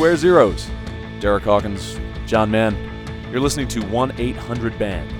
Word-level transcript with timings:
Square 0.00 0.16
Zeros, 0.16 0.70
Derek 1.20 1.44
Hawkins, 1.44 2.00
John 2.24 2.50
Mann. 2.50 2.74
You're 3.30 3.42
listening 3.42 3.68
to 3.68 3.82
1 3.82 4.14
800 4.16 4.78
Band. 4.78 5.10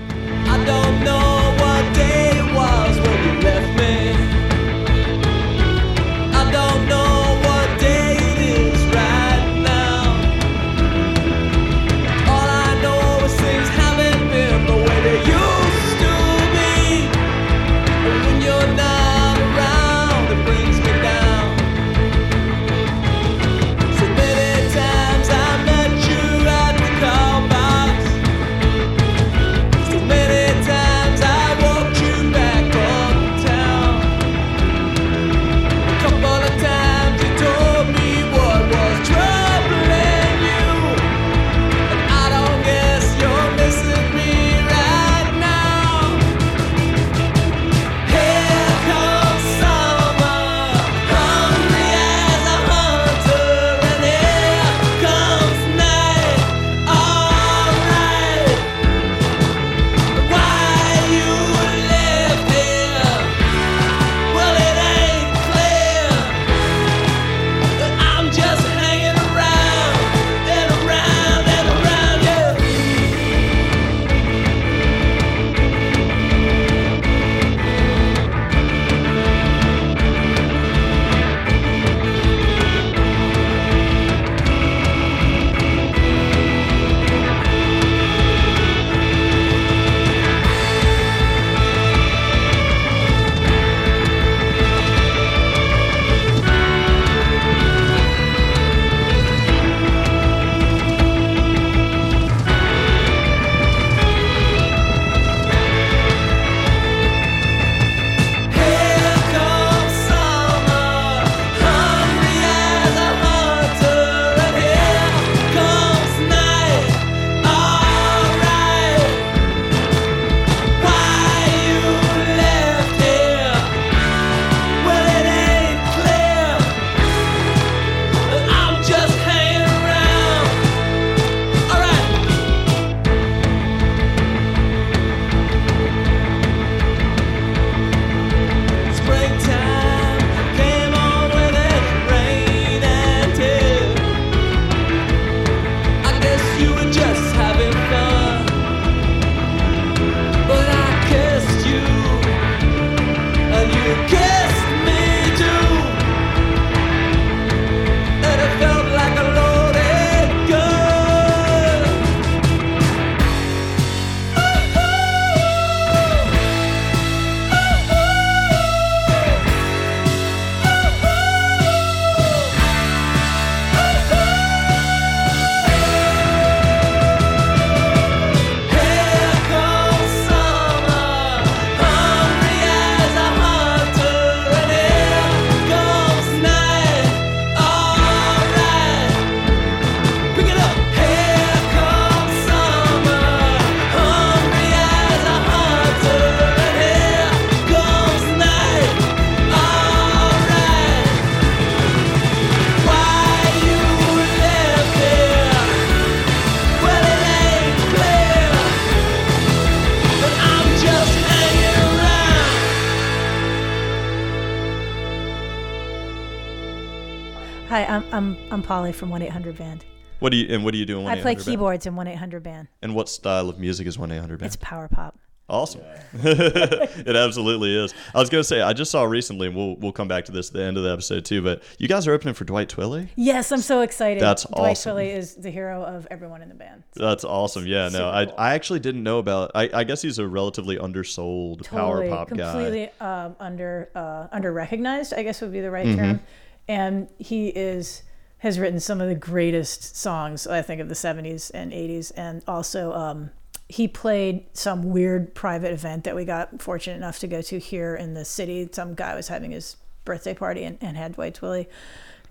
Polly 218.81 218.91
from 218.93 219.11
One 219.11 219.21
Eight 219.21 219.29
Hundred 219.29 219.59
Band. 219.59 219.85
What 220.19 220.31
do 220.31 220.37
you 220.37 220.53
and 220.53 220.63
what 220.65 220.71
do 220.71 220.79
you 220.79 220.85
do 220.87 220.97
in 220.97 221.03
one 221.03 221.15
I 221.15 221.21
play 221.21 221.35
keyboards 221.35 221.85
in 221.85 221.95
One 221.95 222.07
Eight 222.07 222.15
Hundred 222.17 222.41
Band. 222.41 222.67
And 222.81 222.95
what 222.95 223.09
style 223.09 223.47
of 223.47 223.59
music 223.59 223.85
is 223.85 223.95
one 223.99 224.11
eight 224.11 224.17
hundred 224.19 224.39
band? 224.39 224.47
It's 224.47 224.55
power 224.55 224.87
pop. 224.87 225.19
Awesome. 225.47 225.81
it 226.13 227.15
absolutely 227.15 227.75
is. 227.77 227.93
I 228.15 228.19
was 228.19 228.29
gonna 228.31 228.43
say 228.43 228.59
I 228.61 228.73
just 228.73 228.89
saw 228.89 229.03
recently, 229.03 229.47
and 229.47 229.55
we'll 229.55 229.75
we'll 229.75 229.91
come 229.91 230.07
back 230.07 230.25
to 230.25 230.31
this 230.31 230.47
at 230.47 230.53
the 230.55 230.63
end 230.63 230.77
of 230.77 230.83
the 230.83 230.91
episode 230.91 231.25
too. 231.25 231.43
But 231.43 231.61
you 231.77 231.87
guys 231.87 232.07
are 232.07 232.13
opening 232.13 232.33
for 232.33 232.43
Dwight 232.43 232.69
Twilley. 232.69 233.09
Yes, 233.15 233.51
I'm 233.51 233.59
so 233.61 233.81
excited. 233.81 234.19
That's 234.19 234.45
Dwight 234.45 234.71
awesome. 234.71 234.95
Twilley 234.97 235.13
is 235.15 235.35
the 235.35 235.51
hero 235.51 235.83
of 235.83 236.07
everyone 236.09 236.41
in 236.41 236.49
the 236.49 236.55
band. 236.55 236.81
That's 236.95 237.23
awesome. 237.23 237.67
Yeah, 237.67 237.83
no, 237.83 237.89
Super 237.89 238.05
I, 238.05 238.25
cool. 238.25 238.35
I 238.39 238.53
actually 238.55 238.79
didn't 238.79 239.03
know 239.03 239.19
about. 239.19 239.51
I, 239.53 239.69
I 239.73 239.83
guess 239.83 240.01
he's 240.01 240.17
a 240.17 240.27
relatively 240.27 240.77
undersold 240.79 241.67
power 241.67 241.97
Totally, 241.97 242.09
pop 242.09 242.29
guy. 242.29 242.51
completely 242.51 242.89
um, 242.99 243.35
under 243.39 243.89
uh, 243.93 244.27
under 244.31 244.51
recognized. 244.51 245.13
I 245.13 245.21
guess 245.21 245.41
would 245.41 245.51
be 245.51 245.61
the 245.61 245.67
Mm-hmm. 245.67 245.73
right 245.89 245.95
term. 245.97 246.19
And 246.67 247.09
he 247.19 247.49
is 247.49 248.03
has 248.41 248.57
written 248.57 248.79
some 248.79 248.99
of 248.99 249.07
the 249.07 249.13
greatest 249.13 249.95
songs 249.95 250.47
I 250.47 250.63
think 250.63 250.81
of 250.81 250.89
the 250.89 250.95
70s 250.95 251.51
and 251.53 251.71
80s, 251.71 252.11
and 252.17 252.41
also 252.47 252.91
um, 252.93 253.29
he 253.69 253.87
played 253.87 254.45
some 254.53 254.89
weird 254.89 255.35
private 255.35 255.71
event 255.71 256.05
that 256.05 256.15
we 256.15 256.25
got 256.25 256.59
fortunate 256.59 256.95
enough 256.95 257.19
to 257.19 257.27
go 257.27 257.43
to 257.43 257.59
here 257.59 257.95
in 257.95 258.15
the 258.15 258.25
city. 258.25 258.67
Some 258.71 258.95
guy 258.95 259.13
was 259.13 259.27
having 259.27 259.51
his 259.51 259.77
birthday 260.05 260.33
party 260.33 260.63
and, 260.63 260.79
and 260.81 260.97
had 260.97 261.13
Dwight 261.13 261.35
Twilley, 261.35 261.67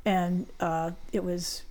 and 0.05 0.49
uh, 0.59 0.91
it 1.13 1.23
was 1.23 1.63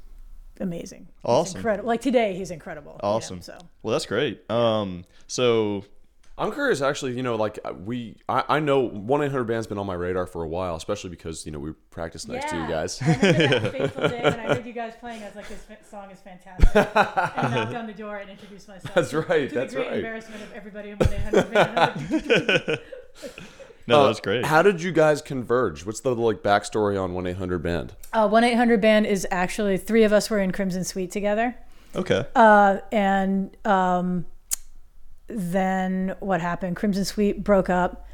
amazing. 0.62 1.10
Awesome. 1.26 1.58
incredible. 1.58 1.90
Like 1.90 2.00
today, 2.00 2.34
he's 2.34 2.50
incredible. 2.50 2.94
you 2.94 3.10
know, 3.10 3.16
Awesome. 3.16 3.42
so 3.42 3.58
Well, 3.84 3.92
that's 3.92 4.06
great. 4.06 4.50
Um, 4.50 5.04
so 5.28 5.84
I'm 6.40 6.52
curious, 6.54 6.82
actually. 6.82 7.18
You 7.18 7.24
know, 7.24 7.36
like 7.36 7.60
uh, 7.66 7.74
we, 7.74 8.16
I, 8.30 8.44
I 8.48 8.60
know 8.60 8.80
one 8.88 9.22
eight 9.22 9.30
hundred 9.32 9.44
band's 9.46 9.68
been 9.68 9.78
on 9.78 9.86
my 9.86 9.94
radar 9.94 10.26
for 10.26 10.44
a 10.44 10.48
while, 10.48 10.76
especially 10.76 11.10
because 11.10 11.46
you 11.46 11.52
know 11.52 11.60
we 11.60 11.74
practice 11.92 12.28
next 12.28 12.50
to 12.52 12.56
you 12.58 12.68
guys. 12.68 13.02
I 13.02 13.06
remember 13.16 13.60
that 13.60 13.72
fateful 13.74 14.08
day 14.10 14.22
when 14.24 14.40
I 14.40 14.54
heard 14.56 14.66
you 14.66 14.74
guys 14.74 14.94
playing. 15.00 15.22
I 15.22 15.26
was 15.28 15.36
like, 15.36 15.50
"This 15.50 15.60
song 15.90 16.10
is 16.12 16.20
fantastic!" 16.20 16.70
and 16.76 16.94
knocked 17.56 17.76
on 17.76 17.88
the 17.88 17.94
door 17.94 18.18
and 18.18 18.30
introduced 18.30 18.68
myself. 18.70 18.94
That's 18.96 19.14
right, 19.14 19.50
To 19.50 19.56
that's 19.56 19.74
the 19.74 19.80
great 19.82 19.88
right. 19.90 19.98
embarrassment 19.98 20.42
of 20.44 20.54
everybody 20.54 20.90
in 20.92 20.98
1-800 20.98 21.54
band. 21.54 22.80
No, 23.88 24.02
Uh, 24.04 24.08
that's 24.08 24.20
great. 24.20 24.46
How 24.46 24.62
did 24.62 24.84
you 24.84 24.92
guys 24.92 25.20
converge? 25.22 25.84
What's 25.84 26.02
the 26.02 26.14
like 26.16 26.44
backstory 26.44 27.02
on 27.02 27.16
one 27.16 27.26
eight 27.26 27.38
hundred 27.38 27.64
band? 27.64 27.96
Uh, 28.14 28.28
One 28.30 28.44
eight 28.44 28.54
hundred 28.54 28.82
band 28.82 29.08
is 29.08 29.26
actually 29.32 29.78
three 29.80 30.04
of 30.04 30.14
us 30.14 30.30
were 30.30 30.38
in 30.38 30.52
Crimson 30.52 30.84
Sweet 30.84 31.10
together. 31.12 31.56
okay. 31.96 32.26
Uh, 32.36 32.78
and 32.92 33.58
um, 33.66 34.26
then 35.30 36.16
what 36.20 36.42
happened? 36.42 36.76
Crimson 36.76 37.06
Sweet 37.06 37.44
broke 37.44 37.70
up, 37.70 38.08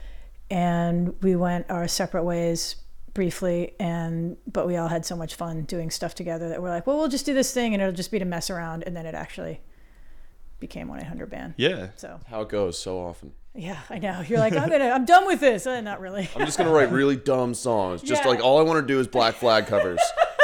and 0.50 1.14
we 1.22 1.36
went 1.36 1.66
our 1.70 1.88
separate 1.88 2.24
ways 2.24 2.76
briefly. 3.14 3.74
And 3.80 4.38
but 4.52 4.68
we 4.68 4.78
all 4.78 4.88
had 4.90 5.06
so 5.06 5.16
much 5.16 5.36
fun 5.36 5.64
doing 5.64 5.90
stuff 5.92 6.16
together 6.16 6.50
that 6.50 6.62
we're 6.62 6.70
like, 6.70 6.86
well, 6.88 6.98
we'll 6.98 7.08
just 7.08 7.26
do 7.26 7.34
this 7.34 7.54
thing, 7.54 7.74
and 7.74 7.82
it'll 7.82 7.94
just 7.96 8.12
be 8.12 8.20
to 8.20 8.26
mess 8.26 8.50
around. 8.50 8.84
And 8.86 8.96
then 8.96 9.06
it 9.06 9.16
actually 9.16 9.62
became 10.60 10.88
one 10.88 11.00
eight 11.00 11.08
hundred 11.08 11.30
band. 11.30 11.54
yeah. 11.58 11.90
So 11.96 12.20
How 12.28 12.42
it 12.42 12.50
goes 12.50 12.78
so 12.80 13.00
often. 13.00 13.34
yeah, 13.54 13.80
I 13.90 14.00
know. 14.00 14.22
You're 14.28 14.40
like, 14.40 14.56
I'm 14.56 14.70
gonna, 14.70 14.90
I'm 14.90 15.06
done 15.06 15.26
with 15.28 15.40
this. 15.40 15.66
Uh, 15.68 15.82
not 15.82 16.00
really. 16.00 16.30
I'm 16.36 16.46
just 16.46 16.58
gonna 16.58 16.72
write 16.72 16.92
really 16.92 17.16
dumb 17.18 17.54
songs. 17.54 18.02
Just 18.02 18.24
Yeah. 18.24 18.30
like 18.32 18.40
all 18.44 18.60
I 18.60 18.64
want 18.64 18.86
to 18.86 18.94
do 18.94 19.00
is 19.00 19.08
Black 19.08 19.36
Flag 19.36 19.68
covers. 19.68 20.00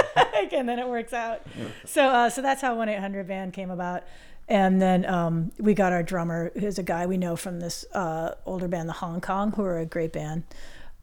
and 0.52 0.68
then 0.68 0.80
it 0.80 0.88
works 0.88 1.14
out. 1.14 1.42
So 1.86 2.04
uh, 2.06 2.30
so 2.30 2.42
that's 2.42 2.62
how 2.62 2.76
one 2.76 2.90
eight 2.90 3.00
hundred 3.00 3.28
band 3.28 3.54
came 3.54 3.70
about. 3.72 4.04
And 4.48 4.82
then 4.82 5.06
um, 5.06 5.52
we 5.60 5.74
got 5.74 5.94
our 5.94 6.04
drummer, 6.04 6.52
who's 6.60 6.78
a 6.78 6.84
guy 6.84 7.06
we 7.06 7.18
know 7.18 7.36
from 7.36 7.60
this 7.60 7.86
uh, 7.94 8.36
older 8.46 8.68
band, 8.68 8.90
the 8.90 8.94
Hong 8.94 9.22
Kong, 9.22 9.52
who 9.54 9.64
are 9.64 9.80
a 9.80 9.86
great 9.86 10.12
band. 10.12 10.44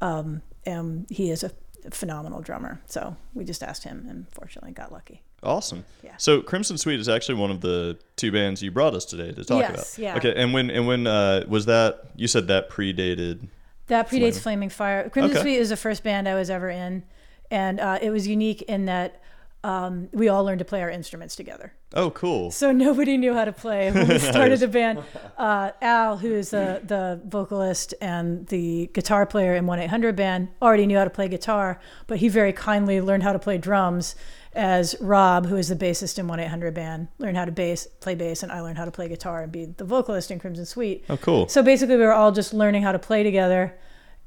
Um, 0.00 0.42
and 0.66 1.06
he 1.08 1.30
is 1.30 1.42
a 1.42 1.50
phenomenal 1.90 2.40
drummer. 2.42 2.80
So 2.86 3.16
we 3.34 3.44
just 3.44 3.62
asked 3.62 3.84
him, 3.84 4.06
and 4.08 4.28
fortunately 4.30 4.72
got 4.72 4.92
lucky. 4.92 5.22
Awesome. 5.42 5.84
Yeah. 6.02 6.14
So 6.18 6.42
Crimson 6.42 6.76
Sweet 6.76 6.98
is 7.00 7.08
actually 7.08 7.36
one 7.36 7.50
of 7.50 7.60
the 7.60 7.96
two 8.16 8.32
bands 8.32 8.60
you 8.62 8.70
brought 8.70 8.94
us 8.94 9.04
today 9.04 9.32
to 9.32 9.44
talk 9.44 9.60
Yes, 9.60 9.96
about. 9.96 10.02
yeah. 10.02 10.16
Okay. 10.16 10.34
And 10.36 10.52
when 10.52 10.68
and 10.68 10.86
when 10.86 11.06
uh, 11.06 11.44
was 11.48 11.66
that? 11.66 12.10
You 12.16 12.26
said 12.26 12.48
that 12.48 12.68
predated. 12.68 13.46
That 13.86 14.10
predates 14.10 14.38
Flaming 14.40 14.68
Fire. 14.68 15.08
Crimson 15.08 15.36
Okay. 15.36 15.42
Suite 15.42 15.58
is 15.60 15.70
the 15.70 15.76
first 15.76 16.02
band 16.02 16.28
I 16.28 16.34
was 16.34 16.50
ever 16.50 16.68
in, 16.68 17.04
and 17.50 17.78
uh, 17.80 17.98
it 18.02 18.10
was 18.10 18.26
unique 18.26 18.62
in 18.62 18.86
that 18.86 19.22
um, 19.64 20.08
we 20.12 20.28
all 20.28 20.44
learned 20.44 20.60
to 20.60 20.64
play 20.64 20.82
our 20.82 20.90
instruments 20.90 21.34
together. 21.34 21.72
Oh, 21.94 22.10
cool. 22.10 22.50
So 22.50 22.70
nobody 22.70 23.16
knew 23.16 23.34
how 23.34 23.44
to 23.44 23.52
play 23.52 23.90
when 23.90 24.06
we 24.08 24.18
started 24.32 24.50
Nice. 24.50 24.60
the 24.60 24.68
band. 24.68 25.02
Uh, 25.36 25.72
Al, 25.82 26.16
who 26.18 26.32
is 26.32 26.50
the 26.50 26.80
the 26.84 27.20
vocalist 27.26 27.94
and 28.00 28.46
the 28.48 28.88
guitar 28.94 29.26
player 29.26 29.54
in 29.54 29.66
One 29.66 29.78
Eight 29.80 29.90
Hundred 29.90 30.14
Band, 30.16 30.48
already 30.62 30.86
knew 30.86 30.96
how 30.98 31.04
to 31.04 31.10
play 31.10 31.28
guitar, 31.28 31.80
but 32.06 32.18
he 32.18 32.28
very 32.28 32.52
kindly 32.52 33.00
learned 33.00 33.22
how 33.24 33.32
to 33.32 33.38
play 33.38 33.58
drums. 33.58 34.14
As 34.54 34.96
Rob, 35.00 35.46
who 35.46 35.56
is 35.56 35.68
the 35.68 35.76
bassist 35.76 36.18
in 36.18 36.26
One 36.26 36.40
Eight 36.40 36.48
Hundred 36.48 36.74
Band, 36.74 37.08
learned 37.18 37.36
how 37.36 37.44
to 37.44 37.52
bass, 37.52 37.86
play 38.00 38.14
bass, 38.14 38.42
and 38.42 38.50
I 38.50 38.60
learned 38.60 38.78
how 38.78 38.86
to 38.86 38.90
play 38.90 39.06
guitar 39.06 39.42
and 39.42 39.52
be 39.52 39.66
the 39.66 39.84
vocalist 39.84 40.30
in 40.30 40.38
Crimson 40.40 40.66
Sweet. 40.66 41.04
Oh, 41.08 41.16
cool. 41.18 41.46
So 41.48 41.62
basically, 41.62 41.96
we 41.96 42.02
were 42.02 42.12
all 42.14 42.32
just 42.32 42.52
learning 42.54 42.82
how 42.82 42.90
to 42.92 42.98
play 42.98 43.22
together, 43.22 43.78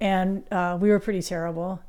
and 0.02 0.44
uh, 0.52 0.78
we 0.82 0.90
were 0.90 1.00
pretty 1.00 1.22
terrible. 1.22 1.80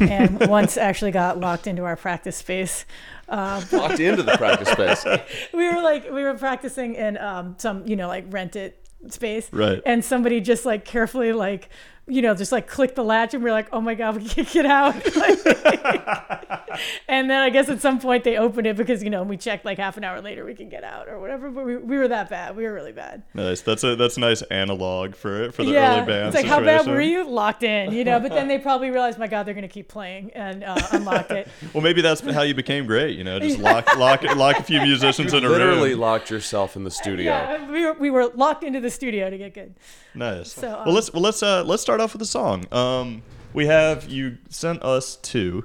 and 0.00 0.48
once 0.48 0.76
actually 0.76 1.10
got 1.12 1.38
locked 1.38 1.66
into 1.66 1.84
our 1.84 1.96
practice 1.96 2.36
space. 2.36 2.86
Uh, 3.28 3.62
Locked 3.70 4.00
into 4.00 4.22
the 4.22 4.36
practice 4.38 4.70
space. 4.70 5.04
we 5.52 5.68
were 5.68 5.82
like 5.82 6.04
we 6.10 6.22
were 6.22 6.34
practicing 6.34 6.94
in 6.94 7.18
um, 7.18 7.54
some 7.58 7.86
you 7.86 7.94
know 7.94 8.08
like 8.08 8.24
rented 8.30 8.72
space, 9.10 9.48
Right. 9.52 9.80
And 9.86 10.02
somebody 10.04 10.40
just 10.40 10.64
like 10.64 10.84
carefully 10.86 11.32
like 11.34 11.68
you 12.06 12.22
know 12.22 12.34
just 12.34 12.52
like 12.52 12.66
clicked 12.66 12.96
the 12.96 13.04
latch, 13.04 13.34
and 13.34 13.44
we 13.44 13.50
are 13.50 13.52
like, 13.52 13.68
oh 13.70 13.82
my 13.82 13.94
god, 13.94 14.16
we 14.16 14.24
can't 14.26 14.50
get 14.50 14.64
out. 14.66 14.96
and 17.08 17.30
then 17.30 17.40
I 17.42 17.50
guess 17.50 17.68
at 17.68 17.80
some 17.80 18.00
point 18.00 18.24
they 18.24 18.36
opened 18.36 18.66
it 18.66 18.76
because 18.76 19.02
you 19.02 19.10
know 19.10 19.22
we 19.22 19.36
checked 19.36 19.64
like 19.64 19.78
half 19.78 19.96
an 19.96 20.04
hour 20.04 20.20
later 20.20 20.44
we 20.44 20.54
can 20.54 20.68
get 20.68 20.84
out 20.84 21.08
or 21.08 21.18
whatever. 21.20 21.50
But 21.50 21.64
we, 21.64 21.76
we 21.76 21.98
were 21.98 22.08
that 22.08 22.28
bad. 22.30 22.56
We 22.56 22.64
were 22.64 22.72
really 22.72 22.92
bad. 22.92 23.22
Nice. 23.34 23.60
That's 23.60 23.84
a 23.84 23.96
that's 23.96 24.16
a 24.16 24.20
nice 24.20 24.42
analog 24.42 25.14
for 25.14 25.44
it 25.44 25.54
for 25.54 25.64
the 25.64 25.72
yeah, 25.72 25.98
early 25.98 26.06
band. 26.06 26.26
it's 26.28 26.36
like 26.36 26.46
how 26.46 26.60
bad 26.60 26.86
were 26.86 27.00
you? 27.00 27.28
Locked 27.28 27.62
in, 27.62 27.92
you 27.92 28.04
know. 28.04 28.20
But 28.20 28.30
then 28.30 28.48
they 28.48 28.58
probably 28.58 28.90
realized, 28.90 29.18
my 29.18 29.26
God, 29.26 29.44
they're 29.44 29.54
gonna 29.54 29.68
keep 29.68 29.88
playing 29.88 30.30
and 30.34 30.64
uh, 30.64 30.78
unlocked 30.92 31.30
it. 31.30 31.48
Well, 31.74 31.82
maybe 31.82 32.00
that's 32.00 32.20
how 32.20 32.42
you 32.42 32.54
became 32.54 32.86
great. 32.86 33.16
You 33.16 33.24
know, 33.24 33.38
just 33.38 33.58
lock 33.58 33.96
lock 33.96 34.22
lock 34.36 34.58
a 34.58 34.62
few 34.62 34.80
musicians 34.80 35.32
in 35.34 35.44
a 35.44 35.48
room. 35.48 35.58
Literally 35.58 35.94
locked 35.94 36.30
yourself 36.30 36.76
in 36.76 36.84
the 36.84 36.90
studio. 36.90 37.30
Yeah, 37.30 37.70
we 37.70 37.84
were, 37.84 37.92
we 37.94 38.10
were 38.10 38.26
locked 38.28 38.64
into 38.64 38.80
the 38.80 38.90
studio 38.90 39.28
to 39.28 39.36
get 39.36 39.54
good. 39.54 39.74
Nice. 40.14 40.52
So, 40.52 40.68
um, 40.68 40.86
well, 40.86 40.94
let's 40.94 41.12
well 41.12 41.22
let's 41.22 41.42
uh 41.42 41.62
let's 41.64 41.82
start 41.82 42.00
off 42.00 42.12
with 42.12 42.22
a 42.22 42.26
song. 42.26 42.66
Um, 42.72 43.22
we 43.52 43.66
have 43.66 44.08
you 44.08 44.38
sent 44.48 44.82
us 44.82 45.16
two. 45.16 45.64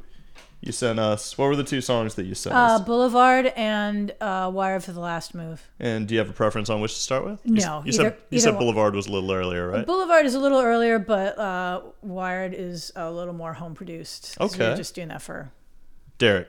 You 0.65 0.71
sent 0.71 0.97
us. 0.97 1.37
What 1.37 1.47
were 1.47 1.57
the 1.57 1.63
two 1.65 1.81
songs 1.81 2.15
that 2.15 2.25
you 2.25 2.35
sent 2.35 2.55
Uh, 2.55 2.59
us? 2.59 2.81
Boulevard 2.81 3.47
and 3.57 4.13
uh, 4.21 4.49
Wire 4.53 4.79
for 4.79 4.93
the 4.93 5.01
Last 5.01 5.35
Move. 5.35 5.61
And 5.77 6.07
do 6.07 6.13
you 6.13 6.19
have 6.19 6.29
a 6.29 6.33
preference 6.33 6.69
on 6.69 6.79
which 6.79 6.93
to 6.93 6.99
start 7.01 7.25
with? 7.25 7.41
You 7.43 7.55
No, 7.55 7.83
You 7.85 7.91
said 7.91 8.05
either- 8.05 8.15
you 8.29 8.37
either 8.37 8.43
said 8.43 8.53
one. 8.53 8.59
Boulevard 8.63 8.95
was 8.95 9.07
a 9.07 9.11
little 9.11 9.33
earlier, 9.33 9.67
right? 9.69 9.85
Boulevard 9.85 10.25
is 10.25 10.35
a 10.35 10.39
little 10.39 10.61
earlier, 10.61 10.99
but 10.99 11.37
uh, 11.37 11.81
Wired 12.01 12.53
is 12.53 12.93
a 12.95 13.11
little 13.11 13.33
more 13.33 13.51
home 13.51 13.75
produced. 13.75 14.37
We 14.39 14.45
Okay. 14.45 14.69
were 14.69 14.75
just 14.77 14.95
doing 14.95 15.09
that 15.09 15.21
for 15.21 15.51
Derek, 16.17 16.47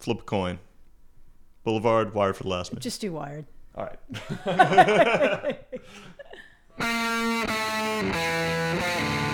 flip 0.00 0.22
a 0.22 0.24
coin. 0.24 0.58
Boulevard, 1.62 2.12
Wired 2.14 2.36
for 2.36 2.42
the 2.42 2.48
Last 2.48 2.72
Minute. 2.72 2.82
just 2.82 3.00
do 3.00 3.12
Wired. 3.12 3.46
All 3.76 3.84
right. 3.84 4.00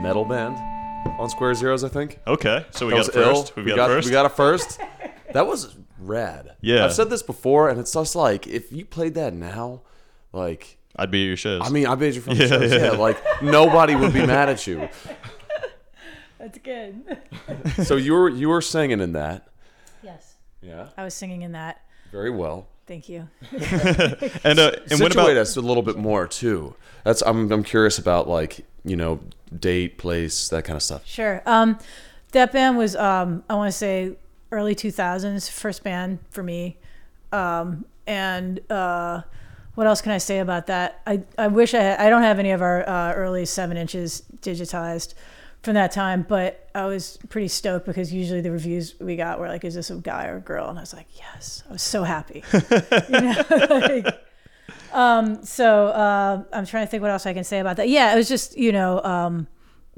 metal 0.00 0.24
band 0.24 0.56
on 1.18 1.28
Square 1.30 1.54
Zeros. 1.54 1.84
I 1.84 1.88
think. 1.88 2.18
Okay, 2.26 2.64
so 2.70 2.86
we 2.86 2.92
That 2.94 3.06
got 3.06 3.08
a 3.08 3.12
first. 3.12 3.56
We've 3.56 3.64
we 3.64 3.70
got, 3.70 3.76
got 3.76 3.90
a 3.90 3.94
first. 3.94 4.06
we 4.06 4.12
got 4.12 4.26
a 4.26 4.30
first. 4.30 4.80
That 5.32 5.46
was 5.46 5.76
rad. 6.00 6.56
Yeah. 6.60 6.84
I've 6.84 6.92
said 6.92 7.08
this 7.08 7.22
before, 7.22 7.68
and 7.68 7.78
it's 7.78 7.92
just 7.92 8.16
like 8.16 8.48
if 8.48 8.72
you 8.72 8.84
played 8.84 9.14
that 9.14 9.32
now, 9.32 9.82
like 10.32 10.76
I'd 10.96 11.12
be 11.12 11.22
at 11.22 11.26
your 11.28 11.36
shows. 11.36 11.62
I 11.64 11.68
mean, 11.70 11.86
I 11.86 11.94
bet 11.94 12.14
you 12.14 12.20
from 12.20 12.34
the 12.34 12.42
Yeah, 12.42 12.48
shows, 12.48 12.72
yeah. 12.72 12.78
yeah, 12.86 12.90
like 12.90 13.16
nobody 13.40 13.94
would 13.94 14.12
be 14.12 14.26
mad 14.26 14.48
at 14.48 14.66
you. 14.66 14.88
That's 16.40 16.58
good. 16.58 17.18
So 17.84 17.94
you 17.94 18.12
were 18.14 18.28
you 18.28 18.48
were 18.48 18.60
singing 18.60 19.00
in 19.00 19.12
that, 19.12 19.46
yes, 20.02 20.34
yeah, 20.62 20.88
I 20.96 21.04
was 21.04 21.14
singing 21.14 21.42
in 21.42 21.52
that. 21.52 21.82
very 22.10 22.30
well. 22.30 22.66
Thank 22.88 23.08
you. 23.08 23.28
and 23.52 24.58
uh, 24.58 24.72
and 24.90 24.98
what 24.98 25.12
Situate 25.12 25.12
about 25.12 25.36
us 25.36 25.56
a 25.56 25.60
little 25.60 25.84
bit 25.84 25.96
more 25.96 26.26
too. 26.26 26.74
That's 27.04 27.22
I'm 27.22 27.52
I'm 27.52 27.62
curious 27.62 27.98
about 27.98 28.26
like 28.28 28.66
you 28.84 28.96
know 28.96 29.20
date, 29.58 29.98
place, 29.98 30.48
that 30.48 30.64
kind 30.64 30.76
of 30.76 30.82
stuff. 30.82 31.06
Sure. 31.06 31.42
Um, 31.46 31.78
that 32.32 32.52
band 32.52 32.78
was 32.78 32.96
um, 32.96 33.42
I 33.50 33.54
want 33.54 33.68
to 33.68 33.76
say 33.76 34.16
early 34.52 34.74
2000s, 34.74 35.50
first 35.50 35.82
band 35.82 36.18
for 36.30 36.42
me. 36.42 36.76
Um, 37.32 37.84
and 38.06 38.60
uh, 38.70 39.22
what 39.74 39.86
else 39.86 40.00
can 40.00 40.12
I 40.12 40.18
say 40.18 40.38
about 40.40 40.66
that? 40.66 41.00
I, 41.06 41.22
I 41.38 41.48
wish 41.48 41.74
I 41.74 41.96
I 41.96 42.10
don't 42.10 42.22
have 42.22 42.38
any 42.38 42.50
of 42.50 42.62
our 42.62 42.88
uh, 42.88 43.12
early 43.14 43.44
seven 43.44 43.76
inches 43.76 44.22
digitized 44.40 45.14
from 45.62 45.74
that 45.74 45.92
time, 45.92 46.24
but 46.28 46.68
I 46.74 46.86
was 46.86 47.18
pretty 47.28 47.48
stoked 47.48 47.86
because 47.86 48.12
usually 48.12 48.40
the 48.40 48.50
reviews 48.50 48.94
we 48.98 49.16
got 49.16 49.38
were 49.38 49.48
like, 49.48 49.64
"Is 49.64 49.74
this 49.74 49.90
a 49.90 49.96
guy 49.96 50.26
or 50.26 50.38
a 50.38 50.40
girl?" 50.40 50.68
And 50.68 50.78
I 50.78 50.82
was 50.82 50.94
like, 50.94 51.06
"Yes!" 51.16 51.62
I 51.68 51.72
was 51.72 51.82
so 51.82 52.02
happy. 52.02 52.42
you 52.52 53.20
know, 53.20 53.44
like, 53.70 54.20
um, 54.92 55.44
so 55.44 55.88
uh, 55.88 56.42
I'm 56.52 56.66
trying 56.66 56.86
to 56.86 56.90
think 56.90 57.02
what 57.02 57.10
else 57.10 57.26
I 57.26 57.34
can 57.34 57.44
say 57.44 57.58
about 57.58 57.76
that. 57.76 57.88
Yeah, 57.88 58.12
it 58.12 58.16
was 58.16 58.28
just 58.28 58.56
you 58.56 58.72
know, 58.72 59.02
um, 59.02 59.46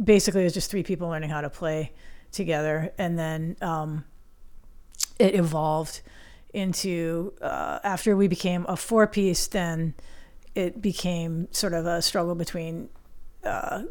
basically 0.02 0.42
it 0.42 0.44
was 0.44 0.54
just 0.54 0.70
three 0.70 0.82
people 0.82 1.08
learning 1.08 1.30
how 1.30 1.40
to 1.40 1.50
play 1.50 1.92
together, 2.30 2.92
and 2.99 3.18
then 3.18 3.56
um, 3.61 4.04
it 5.18 5.34
evolved 5.34 6.00
into 6.52 7.32
uh, 7.40 7.78
after 7.82 8.16
we 8.16 8.28
became 8.28 8.66
a 8.68 8.76
four 8.76 9.06
piece, 9.06 9.46
then 9.46 9.94
it 10.54 10.82
became 10.82 11.49
sort 11.50 11.72
of 11.72 11.87
a 11.87 12.02
struggle 12.02 12.34
between 12.34 12.88
uh, 13.44 13.84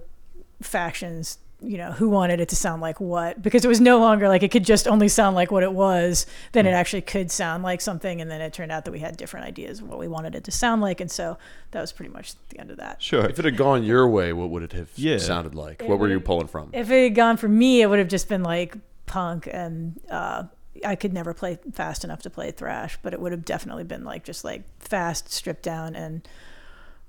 factions. 0.62 1.40
You 1.64 1.78
know, 1.78 1.92
who 1.92 2.10
wanted 2.10 2.40
it 2.42 2.50
to 2.50 2.56
sound 2.56 2.82
like 2.82 3.00
what? 3.00 3.40
Because 3.42 3.64
it 3.64 3.68
was 3.68 3.80
no 3.80 4.00
longer 4.00 4.28
like 4.28 4.42
it 4.42 4.50
could 4.50 4.66
just 4.66 4.88
only 4.88 5.08
sound 5.08 5.36
like 5.36 5.52
what 5.52 5.62
it 5.62 5.72
was. 5.72 6.26
Then 6.54 6.66
it 6.66 6.72
actually 6.72 7.02
could 7.04 7.30
sound 7.30 7.62
like 7.62 7.82
something, 7.82 8.20
and 8.20 8.32
then 8.32 8.42
it 8.42 8.52
turned 8.52 8.72
out 8.72 8.86
that 8.86 8.92
we 8.92 9.00
had 9.00 9.16
different 9.16 9.46
ideas 9.46 9.80
of 9.80 9.88
what 9.88 10.00
we 10.00 10.08
wanted 10.08 10.34
it 10.34 10.44
to 10.46 10.52
sound 10.52 10.82
like, 10.82 11.00
and 11.00 11.12
so 11.12 11.38
that 11.70 11.80
was 11.82 11.92
pretty 11.92 12.12
much 12.12 12.34
the 12.50 12.60
end 12.60 12.72
of 12.72 12.78
that. 12.78 13.02
sure? 13.02 13.26
If 13.26 13.38
it 13.38 13.46
had 13.46 13.58
gone 13.58 13.84
your 13.84 14.08
way, 14.08 14.34
what 14.34 14.50
would 14.50 14.64
it 14.64 14.74
have 14.74 14.90
Yeah. 14.96 15.20
sounded 15.20 15.54
like? 15.54 15.84
What 15.84 16.00
were 16.00 16.10
you 16.10 16.20
pulling 16.20 16.48
from? 16.48 16.72
If 16.74 16.90
it 16.90 17.04
had 17.04 17.16
gone 17.16 17.38
for 17.38 17.48
me, 17.48 17.82
it 17.84 17.88
would 17.92 18.00
have 18.00 18.08
just 18.10 18.28
been 18.28 18.42
like 18.42 18.76
punk, 19.06 19.48
and 19.52 20.00
uh, 20.10 20.46
I 20.84 20.96
could 20.96 21.14
never 21.14 21.32
play 21.34 21.60
fast 21.74 22.04
enough 22.04 22.24
to 22.24 22.32
play 22.32 22.50
thrash, 22.50 22.98
but 23.04 23.14
it 23.14 23.22
would 23.22 23.34
have 23.34 23.46
definitely 23.46 23.84
been 23.84 24.04
like 24.04 24.24
just 24.24 24.44
like 24.44 24.64
fast, 24.80 25.32
stripped 25.32 25.62
down, 25.62 25.96
and 25.96 26.28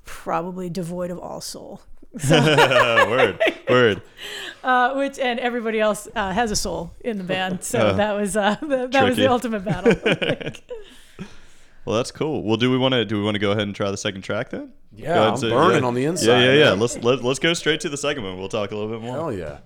probably 0.04 0.68
devoid 0.68 1.10
of 1.10 1.18
all 1.18 1.40
soul. 1.40 1.80
word, 2.30 3.40
word. 3.68 4.02
Uh, 4.62 4.94
which 4.94 5.18
and 5.18 5.40
everybody 5.40 5.80
else 5.80 6.06
uh, 6.14 6.30
has 6.30 6.52
a 6.52 6.54
soul 6.56 6.92
in 7.00 7.18
the 7.18 7.24
band, 7.24 7.64
so 7.64 7.80
Uh, 7.80 7.92
that 7.94 8.12
was 8.12 8.36
uh, 8.36 8.54
that, 8.62 8.92
that 8.92 9.04
was 9.04 9.16
the 9.16 9.28
ultimate 9.28 9.64
battle. 9.64 9.92
Well, 11.84 11.96
that's 11.96 12.12
cool. 12.12 12.44
Well, 12.44 12.56
do 12.56 12.70
we 12.70 12.78
want 12.78 12.92
to 12.92 13.04
do 13.04 13.18
we 13.18 13.24
want 13.24 13.34
to 13.34 13.40
go 13.40 13.50
ahead 13.50 13.64
and 13.64 13.74
try 13.74 13.90
the 13.90 13.96
second 13.96 14.22
track 14.22 14.50
then? 14.50 14.72
Yeah, 14.94 15.20
I'm 15.20 15.28
and 15.30 15.38
say- 15.40 15.50
burning 15.50 15.82
yeah. 15.82 15.88
on 15.88 15.94
the 15.94 16.04
inside. 16.04 16.26
yeah, 16.26 16.52
yeah. 16.52 16.64
man. 16.70 16.78
Let's 16.78 16.96
let, 16.98 17.24
let's 17.24 17.40
go 17.40 17.54
straight 17.54 17.80
to 17.80 17.88
the 17.88 17.96
second 17.96 18.22
one. 18.22 18.38
We'll 18.38 18.48
talk 18.48 18.70
a 18.70 18.76
little 18.76 18.90
bit 18.90 19.00
more. 19.04 19.14
Hell 19.16 19.32
yeah. 19.32 19.58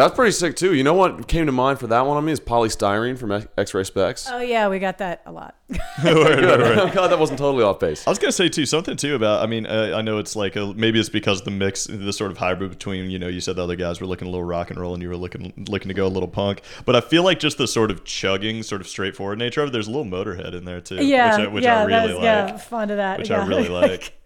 That's 0.00 0.14
pretty 0.14 0.32
sick 0.32 0.56
too. 0.56 0.74
You 0.74 0.82
know 0.82 0.94
what 0.94 1.28
came 1.28 1.44
to 1.44 1.52
mind 1.52 1.78
for 1.78 1.86
that 1.88 2.06
one 2.06 2.16
on 2.16 2.24
me 2.24 2.32
is 2.32 2.40
Poly 2.40 2.70
Styrene 2.70 3.18
from 3.18 3.32
X- 3.32 3.46
X-Ray 3.58 3.82
Spex. 3.82 4.30
Oh 4.32 4.40
yeah, 4.40 4.66
we 4.68 4.78
got 4.78 4.96
that 4.98 5.20
a 5.26 5.32
lot. 5.32 5.56
Word, 6.02 6.14
word, 6.14 6.60
word. 6.60 6.78
I'm 6.78 6.90
glad 6.90 7.08
that 7.08 7.18
wasn't 7.18 7.38
totally 7.38 7.62
off 7.62 7.78
base. 7.80 8.06
I 8.06 8.10
was 8.10 8.18
gonna 8.18 8.32
say 8.32 8.48
too 8.48 8.64
something 8.64 8.96
too 8.96 9.14
about. 9.14 9.42
I 9.42 9.46
mean, 9.46 9.66
uh, 9.66 9.92
I 9.94 10.00
know 10.00 10.16
it's 10.16 10.34
like 10.34 10.56
a, 10.56 10.72
maybe 10.72 10.98
it's 10.98 11.10
because 11.10 11.42
the 11.42 11.50
mix, 11.50 11.84
the 11.84 12.12
sort 12.14 12.30
of 12.30 12.38
hybrid 12.38 12.70
between 12.70 13.10
you 13.10 13.18
know 13.18 13.28
you 13.28 13.40
said 13.40 13.56
the 13.56 13.62
other 13.62 13.76
guys 13.76 14.00
were 14.00 14.06
looking 14.06 14.26
a 14.26 14.30
little 14.30 14.46
rock 14.46 14.70
and 14.70 14.80
roll 14.80 14.94
and 14.94 15.02
you 15.02 15.10
were 15.10 15.18
looking 15.18 15.52
looking 15.68 15.88
to 15.88 15.94
go 15.94 16.06
a 16.06 16.08
little 16.08 16.28
punk, 16.28 16.62
but 16.86 16.96
I 16.96 17.02
feel 17.02 17.22
like 17.22 17.38
just 17.38 17.58
the 17.58 17.68
sort 17.68 17.90
of 17.90 18.02
chugging, 18.04 18.62
sort 18.62 18.80
of 18.80 18.88
straightforward 18.88 19.38
nature 19.38 19.60
of 19.60 19.68
it. 19.68 19.72
There's 19.72 19.86
a 19.86 19.90
little 19.90 20.06
Motorhead 20.06 20.54
in 20.54 20.64
there 20.64 20.80
too, 20.80 21.04
yeah, 21.04 21.36
which 21.36 21.46
I, 21.46 21.48
which 21.50 21.64
yeah, 21.64 21.80
I 21.80 21.84
really 21.84 21.90
that 21.90 22.06
was, 22.06 22.14
like. 22.14 22.22
yeah, 22.24 22.56
fond 22.56 22.90
of 22.90 22.96
that. 22.96 23.18
which 23.18 23.28
yeah. 23.28 23.42
I 23.42 23.46
really 23.46 23.68
like. 23.68 24.18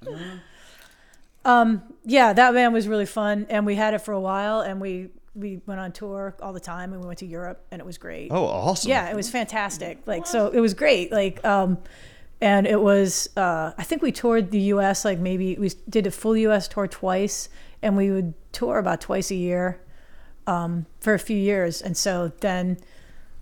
um, 1.44 1.82
yeah, 2.04 2.32
that 2.32 2.52
band 2.52 2.72
was 2.72 2.86
really 2.86 3.06
fun, 3.06 3.46
and 3.50 3.66
we 3.66 3.74
had 3.74 3.92
it 3.92 4.02
for 4.02 4.12
a 4.12 4.20
while, 4.20 4.60
and 4.60 4.80
we 4.80 5.08
we 5.34 5.60
went 5.66 5.80
on 5.80 5.92
tour 5.92 6.36
all 6.40 6.52
the 6.52 6.60
time, 6.60 6.92
and 6.92 7.00
we 7.00 7.06
went 7.06 7.18
to 7.20 7.26
Europe, 7.26 7.64
and 7.70 7.80
it 7.80 7.84
was 7.84 7.98
great. 7.98 8.30
Oh, 8.30 8.44
awesome! 8.46 8.88
Yeah, 8.88 9.10
it 9.10 9.16
was 9.16 9.30
fantastic. 9.30 9.98
Like 10.06 10.26
so, 10.26 10.48
it 10.48 10.60
was 10.60 10.74
great. 10.74 11.10
Like 11.10 11.44
um, 11.44 11.78
and 12.40 12.66
it 12.66 12.80
was 12.80 13.28
uh, 13.36 13.72
I 13.76 13.82
think 13.82 14.02
we 14.02 14.12
toured 14.12 14.50
the 14.50 14.60
U.S. 14.60 15.04
like 15.04 15.18
maybe 15.18 15.56
we 15.56 15.70
did 15.88 16.06
a 16.06 16.10
full 16.10 16.36
U.S. 16.36 16.68
tour 16.68 16.86
twice, 16.86 17.48
and 17.82 17.96
we 17.96 18.10
would 18.10 18.34
tour 18.52 18.78
about 18.78 19.00
twice 19.00 19.30
a 19.30 19.34
year 19.34 19.80
um, 20.46 20.86
for 21.00 21.14
a 21.14 21.18
few 21.18 21.36
years. 21.36 21.82
And 21.82 21.96
so 21.96 22.32
then 22.40 22.78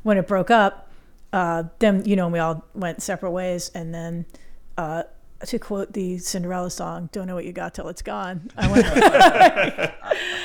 when 0.03 0.17
it 0.19 0.27
broke 0.27 0.51
up, 0.51 0.91
uh, 1.33 1.65
then 1.79 2.05
you 2.05 2.17
know 2.17 2.29
we 2.29 2.39
all 2.39 2.65
went 2.75 3.03
separate 3.03 3.33
ways, 3.33 3.71
and 3.75 3.95
then. 3.95 4.27
Uh, 4.79 5.03
to 5.45 5.59
quote 5.59 5.93
the 5.93 6.19
Cinderella 6.19 6.71
song, 6.71 7.09
"Don't 7.11 7.27
know 7.27 7.35
what 7.35 7.45
you 7.45 7.53
got 7.53 7.75
till 7.75 7.89
it's 7.89 8.01
gone." 8.01 8.49
I 8.57 8.71
went, 8.71 9.93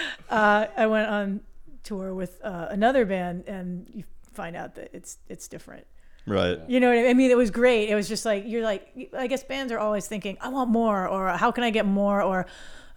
uh, 0.29 0.67
I 0.75 0.87
went 0.87 1.09
on 1.09 1.41
tour 1.83 2.13
with 2.13 2.39
uh, 2.43 2.67
another 2.69 3.05
band, 3.05 3.45
and 3.47 3.89
you 3.93 4.03
find 4.33 4.55
out 4.55 4.75
that 4.75 4.89
it's 4.93 5.17
it's 5.29 5.47
different. 5.47 5.85
Right. 6.25 6.59
You 6.67 6.81
know 6.81 6.89
what 6.89 6.97
I 6.97 7.01
mean? 7.01 7.09
I 7.09 7.13
mean, 7.13 7.31
it 7.31 7.37
was 7.37 7.51
great. 7.51 7.89
It 7.89 7.95
was 7.95 8.09
just 8.09 8.25
like 8.25 8.43
you're 8.45 8.63
like 8.63 9.09
I 9.17 9.27
guess 9.27 9.43
bands 9.43 9.71
are 9.71 9.79
always 9.79 10.07
thinking, 10.07 10.37
I 10.41 10.49
want 10.49 10.69
more, 10.69 11.07
or 11.07 11.29
how 11.29 11.51
can 11.51 11.63
I 11.63 11.69
get 11.69 11.85
more, 11.85 12.21
or 12.21 12.45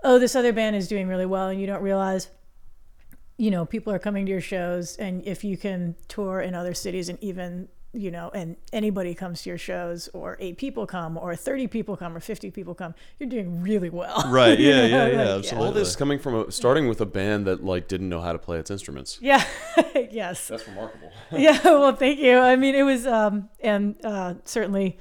oh, 0.02 0.18
this 0.18 0.34
other 0.34 0.52
band 0.52 0.76
is 0.76 0.88
doing 0.88 1.08
really 1.08 1.26
well, 1.26 1.48
and 1.48 1.60
you 1.60 1.66
don't 1.66 1.82
realize, 1.82 2.28
you 3.36 3.50
know, 3.50 3.64
people 3.64 3.92
are 3.92 3.98
coming 3.98 4.26
to 4.26 4.32
your 4.32 4.40
shows, 4.40 4.96
and 4.96 5.24
if 5.26 5.44
you 5.44 5.56
can 5.56 5.94
tour 6.08 6.40
in 6.40 6.54
other 6.54 6.74
cities 6.74 7.08
and 7.08 7.22
even 7.22 7.68
you 7.92 8.10
know, 8.10 8.30
and 8.34 8.56
anybody 8.72 9.14
comes 9.14 9.42
to 9.42 9.50
your 9.50 9.58
shows, 9.58 10.08
or 10.12 10.36
eight 10.40 10.56
people 10.58 10.86
come, 10.86 11.16
or 11.18 11.34
thirty 11.34 11.66
people 11.66 11.96
come, 11.96 12.16
or 12.16 12.20
fifty 12.20 12.50
people 12.50 12.74
come, 12.74 12.94
you're 13.18 13.28
doing 13.28 13.62
really 13.62 13.90
well. 13.90 14.24
Right. 14.30 14.58
You 14.58 14.70
Yeah. 14.70 14.86
Yeah. 14.86 15.34
like, 15.34 15.50
Yeah. 15.52 15.58
All 15.58 15.72
this 15.72 15.96
coming 15.96 16.18
from 16.18 16.34
a, 16.34 16.52
starting 16.52 16.88
with 16.88 17.00
a 17.00 17.06
band 17.06 17.46
that 17.46 17.64
like 17.64 17.88
didn't 17.88 18.08
know 18.08 18.20
how 18.20 18.32
to 18.32 18.38
play 18.38 18.58
its 18.58 18.70
instruments. 18.70 19.18
Yeah. 19.20 19.44
yes. 20.10 20.48
That's 20.48 20.66
remarkable. 20.68 21.10
yeah 21.32 21.60
well 21.64 21.94
thank 21.94 22.18
you 22.18 22.38
i 22.38 22.56
mean 22.56 22.74
it 22.74 22.82
was 22.82 23.06
um 23.06 23.48
and 23.60 23.94
uh 24.04 24.34
certainly 24.44 24.98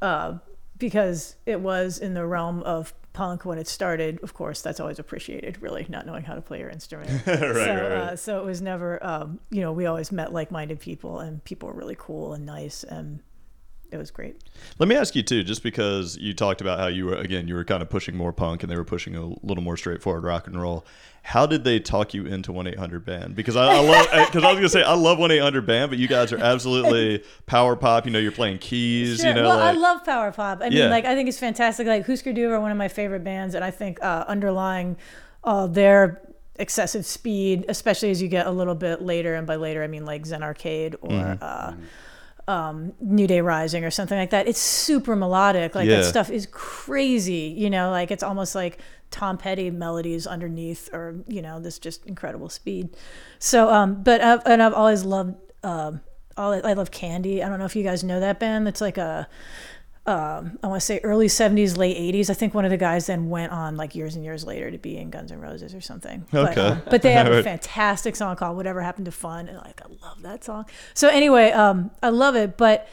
uh 0.00 0.38
because 0.78 1.36
it 1.46 1.60
was 1.60 1.98
in 1.98 2.14
the 2.14 2.26
realm 2.26 2.62
of 2.64 2.92
punk 3.12 3.44
when 3.44 3.58
it 3.58 3.68
started 3.68 4.18
of 4.22 4.32
course 4.34 4.62
that's 4.62 4.80
always 4.80 4.98
appreciated 4.98 5.60
really 5.60 5.86
not 5.88 6.06
knowing 6.06 6.24
how 6.24 6.34
to 6.34 6.40
play 6.40 6.58
your 6.58 6.70
instrument 6.70 7.10
right. 7.26 7.38
so, 7.38 7.44
right. 7.44 7.66
Uh, 7.66 8.16
so 8.16 8.38
it 8.40 8.44
was 8.44 8.62
never 8.62 9.04
um 9.04 9.38
you 9.50 9.60
know 9.60 9.72
we 9.72 9.86
always 9.86 10.10
met 10.10 10.32
like-minded 10.32 10.80
people 10.80 11.20
and 11.20 11.44
people 11.44 11.68
were 11.68 11.74
really 11.74 11.96
cool 11.98 12.32
and 12.32 12.46
nice 12.46 12.84
and 12.84 13.20
it 13.92 13.98
was 13.98 14.10
great 14.10 14.42
Let 14.78 14.88
me 14.88 14.96
ask 14.96 15.14
you 15.14 15.22
too, 15.22 15.42
just 15.44 15.62
because 15.62 16.16
you 16.16 16.32
talked 16.34 16.60
about 16.60 16.78
how 16.80 16.86
you 16.86 17.06
were 17.06 17.16
again, 17.16 17.46
you 17.46 17.54
were 17.54 17.64
kind 17.64 17.82
of 17.82 17.90
pushing 17.90 18.16
more 18.16 18.32
punk 18.32 18.62
and 18.62 18.72
they 18.72 18.76
were 18.76 18.84
pushing 18.84 19.14
a 19.14 19.24
little 19.46 19.62
more 19.62 19.76
straightforward 19.76 20.24
rock 20.24 20.46
and 20.46 20.60
roll. 20.60 20.84
How 21.24 21.46
did 21.46 21.62
they 21.62 21.78
talk 21.78 22.14
you 22.14 22.26
into 22.26 22.50
one 22.52 22.66
eight 22.66 22.78
hundred 22.78 23.04
band? 23.04 23.36
Because 23.36 23.54
I, 23.54 23.66
I 23.76 23.80
love 23.80 24.06
because 24.26 24.42
I 24.42 24.48
was 24.48 24.56
gonna 24.56 24.68
say 24.68 24.82
I 24.82 24.94
love 24.94 25.18
one 25.18 25.30
eight 25.30 25.40
hundred 25.42 25.66
band, 25.66 25.90
but 25.90 25.98
you 25.98 26.08
guys 26.08 26.32
are 26.32 26.38
absolutely 26.38 27.22
power 27.46 27.76
pop. 27.76 28.06
You 28.06 28.12
know, 28.12 28.18
you're 28.18 28.32
playing 28.32 28.58
keys. 28.58 29.20
Sure. 29.20 29.28
You 29.28 29.34
know, 29.34 29.42
well, 29.48 29.58
like 29.58 29.76
I 29.76 29.78
love 29.78 30.04
power 30.04 30.32
pop. 30.32 30.58
I 30.62 30.68
mean, 30.70 30.78
Yeah. 30.78 30.88
like 30.88 31.04
I 31.04 31.14
think 31.14 31.28
it's 31.28 31.38
fantastic. 31.38 31.86
Like 31.86 32.06
Husker 32.06 32.32
Du 32.32 32.50
are 32.50 32.60
one 32.60 32.72
of 32.72 32.78
my 32.78 32.88
favorite 32.88 33.22
bands, 33.22 33.54
and 33.54 33.64
I 33.64 33.70
think 33.70 34.02
uh, 34.02 34.24
underlying 34.26 34.96
uh, 35.44 35.66
their 35.68 36.22
excessive 36.56 37.06
speed, 37.06 37.66
especially 37.68 38.10
as 38.10 38.20
you 38.20 38.28
get 38.28 38.46
a 38.46 38.50
little 38.50 38.74
bit 38.74 39.00
later, 39.02 39.34
and 39.34 39.46
by 39.46 39.56
later 39.56 39.82
I 39.84 39.86
mean 39.86 40.04
like 40.04 40.26
Zen 40.26 40.42
Arcade 40.42 40.96
or. 41.02 41.10
Mm-hmm. 41.10 41.42
Uh, 41.42 41.72
um, 42.52 42.92
New 43.00 43.26
Day 43.26 43.40
Rising 43.40 43.84
or 43.84 43.90
something 43.90 44.18
like 44.18 44.30
that. 44.30 44.46
It's 44.46 44.58
super 44.60 45.16
melodic. 45.16 45.74
Like 45.74 45.88
Yeah. 45.88 45.96
that 45.96 46.04
stuff 46.04 46.30
is 46.30 46.46
crazy. 46.50 47.54
You 47.56 47.70
know, 47.70 47.90
like 47.90 48.10
it's 48.10 48.22
almost 48.22 48.54
like 48.54 48.78
Tom 49.10 49.38
Petty 49.38 49.70
melodies 49.70 50.26
underneath, 50.26 50.90
or 50.92 51.16
you 51.26 51.40
know, 51.42 51.60
this 51.60 51.78
just 51.78 52.04
incredible 52.06 52.48
speed. 52.48 52.90
So, 53.38 53.70
um, 53.70 54.02
but 54.02 54.20
I've, 54.20 54.42
and 54.46 54.62
I've 54.62 54.74
always 54.74 55.04
loved. 55.04 55.34
Um, 55.64 56.00
all 56.36 56.52
I 56.52 56.72
love 56.72 56.90
Candy. 56.90 57.42
I 57.42 57.48
don't 57.48 57.58
know 57.58 57.66
if 57.66 57.76
you 57.76 57.82
guys 57.82 58.02
know 58.02 58.18
that 58.20 58.40
band. 58.40 58.66
It's 58.66 58.80
like 58.80 58.96
a 58.98 59.28
um, 60.04 60.58
I 60.62 60.66
want 60.66 60.80
to 60.80 60.84
say 60.84 60.98
early 61.04 61.28
70s, 61.28 61.76
late 61.78 61.96
80s. 61.96 62.28
I 62.28 62.34
think 62.34 62.54
one 62.54 62.64
of 62.64 62.70
the 62.72 62.76
guys 62.76 63.06
then 63.06 63.28
went 63.30 63.52
on 63.52 63.76
like 63.76 63.94
years 63.94 64.16
and 64.16 64.24
years 64.24 64.44
later 64.44 64.70
to 64.70 64.78
be 64.78 64.96
in 64.98 65.10
Guns 65.10 65.30
N' 65.30 65.40
Roses 65.40 65.74
or 65.74 65.80
something. 65.80 66.24
But, 66.32 66.50
Okay. 66.52 66.60
um, 66.60 66.82
but 66.90 67.02
they 67.02 67.12
have 67.12 67.28
a 67.28 67.42
fantastic 67.44 68.16
song 68.16 68.34
called 68.36 68.56
Whatever 68.56 68.80
Happened 68.82 69.04
to 69.06 69.12
Fun. 69.12 69.48
And 69.48 69.58
like, 69.58 69.80
I 69.80 69.86
love 70.04 70.22
that 70.22 70.42
song. 70.42 70.66
So 70.94 71.08
anyway, 71.08 71.52
um, 71.52 71.92
I 72.02 72.08
love 72.08 72.34
it. 72.34 72.56
But 72.56 72.88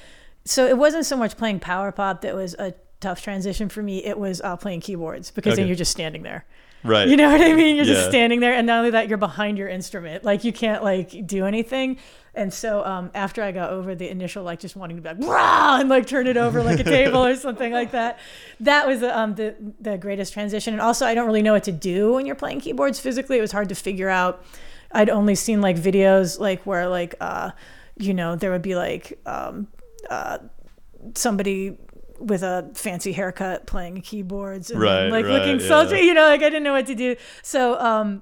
so 0.45 0.67
it 0.67 0.77
wasn't 0.77 1.05
so 1.05 1.17
much 1.17 1.35
playing 1.35 1.59
power 1.61 1.91
pop 1.91 2.21
that 2.21 2.35
was 2.35 2.53
a 2.59 2.73
tough 2.99 3.21
transition 3.23 3.69
for 3.69 3.81
me. 3.81 4.03
It 4.05 4.19
was 4.19 4.39
uh, 4.41 4.55
playing 4.57 4.81
keyboards 4.81 5.31
because 5.31 5.55
then 5.55 5.65
you're 5.67 5.75
just 5.75 5.91
standing 5.91 6.21
there. 6.23 6.45
Right. 6.83 7.07
You 7.07 7.17
know 7.17 7.31
what 7.31 7.41
I 7.41 7.53
mean? 7.53 7.75
You're 7.75 7.85
Yeah. 7.85 7.93
just 7.93 8.09
standing 8.09 8.39
there, 8.39 8.53
and 8.53 8.65
not 8.67 8.79
only 8.79 8.91
that, 8.91 9.07
you're 9.09 9.17
behind 9.17 9.57
your 9.57 9.67
instrument. 9.67 10.23
Like 10.23 10.43
you 10.43 10.53
can't 10.53 10.83
like 10.83 11.25
do 11.27 11.45
anything. 11.45 11.97
And 12.35 12.53
so 12.53 12.85
um, 12.85 13.09
after 13.15 13.41
I 13.43 13.51
got 13.51 13.71
over 13.71 13.95
the 13.95 14.07
initial 14.07 14.43
like 14.43 14.59
just 14.59 14.75
wanting 14.75 14.95
to 14.97 15.01
be 15.01 15.09
like 15.09 15.17
Rah! 15.27 15.79
and 15.79 15.89
like 15.89 16.05
turn 16.07 16.27
it 16.27 16.37
over 16.37 16.61
like 16.63 16.79
a 16.79 16.83
table 16.97 17.25
or 17.25 17.35
something 17.35 17.73
like 17.73 17.91
that, 17.91 18.19
that 18.61 18.87
was 18.87 19.01
um, 19.03 19.35
the 19.35 19.55
the 19.81 19.97
greatest 19.97 20.31
transition. 20.33 20.73
And 20.73 20.81
also, 20.81 21.05
I 21.05 21.13
don't 21.15 21.25
really 21.25 21.41
know 21.41 21.53
what 21.53 21.63
to 21.63 21.71
do 21.71 22.13
when 22.13 22.25
you're 22.25 22.35
playing 22.35 22.61
keyboards 22.61 22.99
physically. 22.99 23.37
It 23.37 23.41
was 23.41 23.51
hard 23.51 23.69
to 23.69 23.75
figure 23.75 24.09
out. 24.09 24.43
I'd 24.91 25.09
only 25.09 25.35
seen 25.35 25.61
like 25.61 25.75
videos 25.77 26.39
like 26.39 26.65
where 26.65 26.87
like 26.87 27.15
uh, 27.19 27.51
you 27.97 28.13
know 28.13 28.35
there 28.35 28.51
would 28.51 28.61
be 28.61 28.75
like 28.75 29.19
um, 29.25 29.67
uh, 30.09 30.37
somebody 31.15 31.77
with 32.19 32.43
a 32.43 32.69
fancy 32.75 33.11
haircut 33.13 33.65
playing 33.67 34.01
keyboards 34.01 34.69
and 34.71 34.79
Right, 34.79 35.07
like 35.09 35.25
right, 35.25 35.33
looking 35.33 35.59
yeah. 35.59 35.67
sultry 35.67 36.01
you 36.05 36.13
know 36.13 36.23
like 36.27 36.41
i 36.41 36.49
didn't 36.49 36.63
know 36.63 36.73
what 36.73 36.85
to 36.87 36.95
do 36.95 37.15
so 37.41 37.79
um 37.79 38.21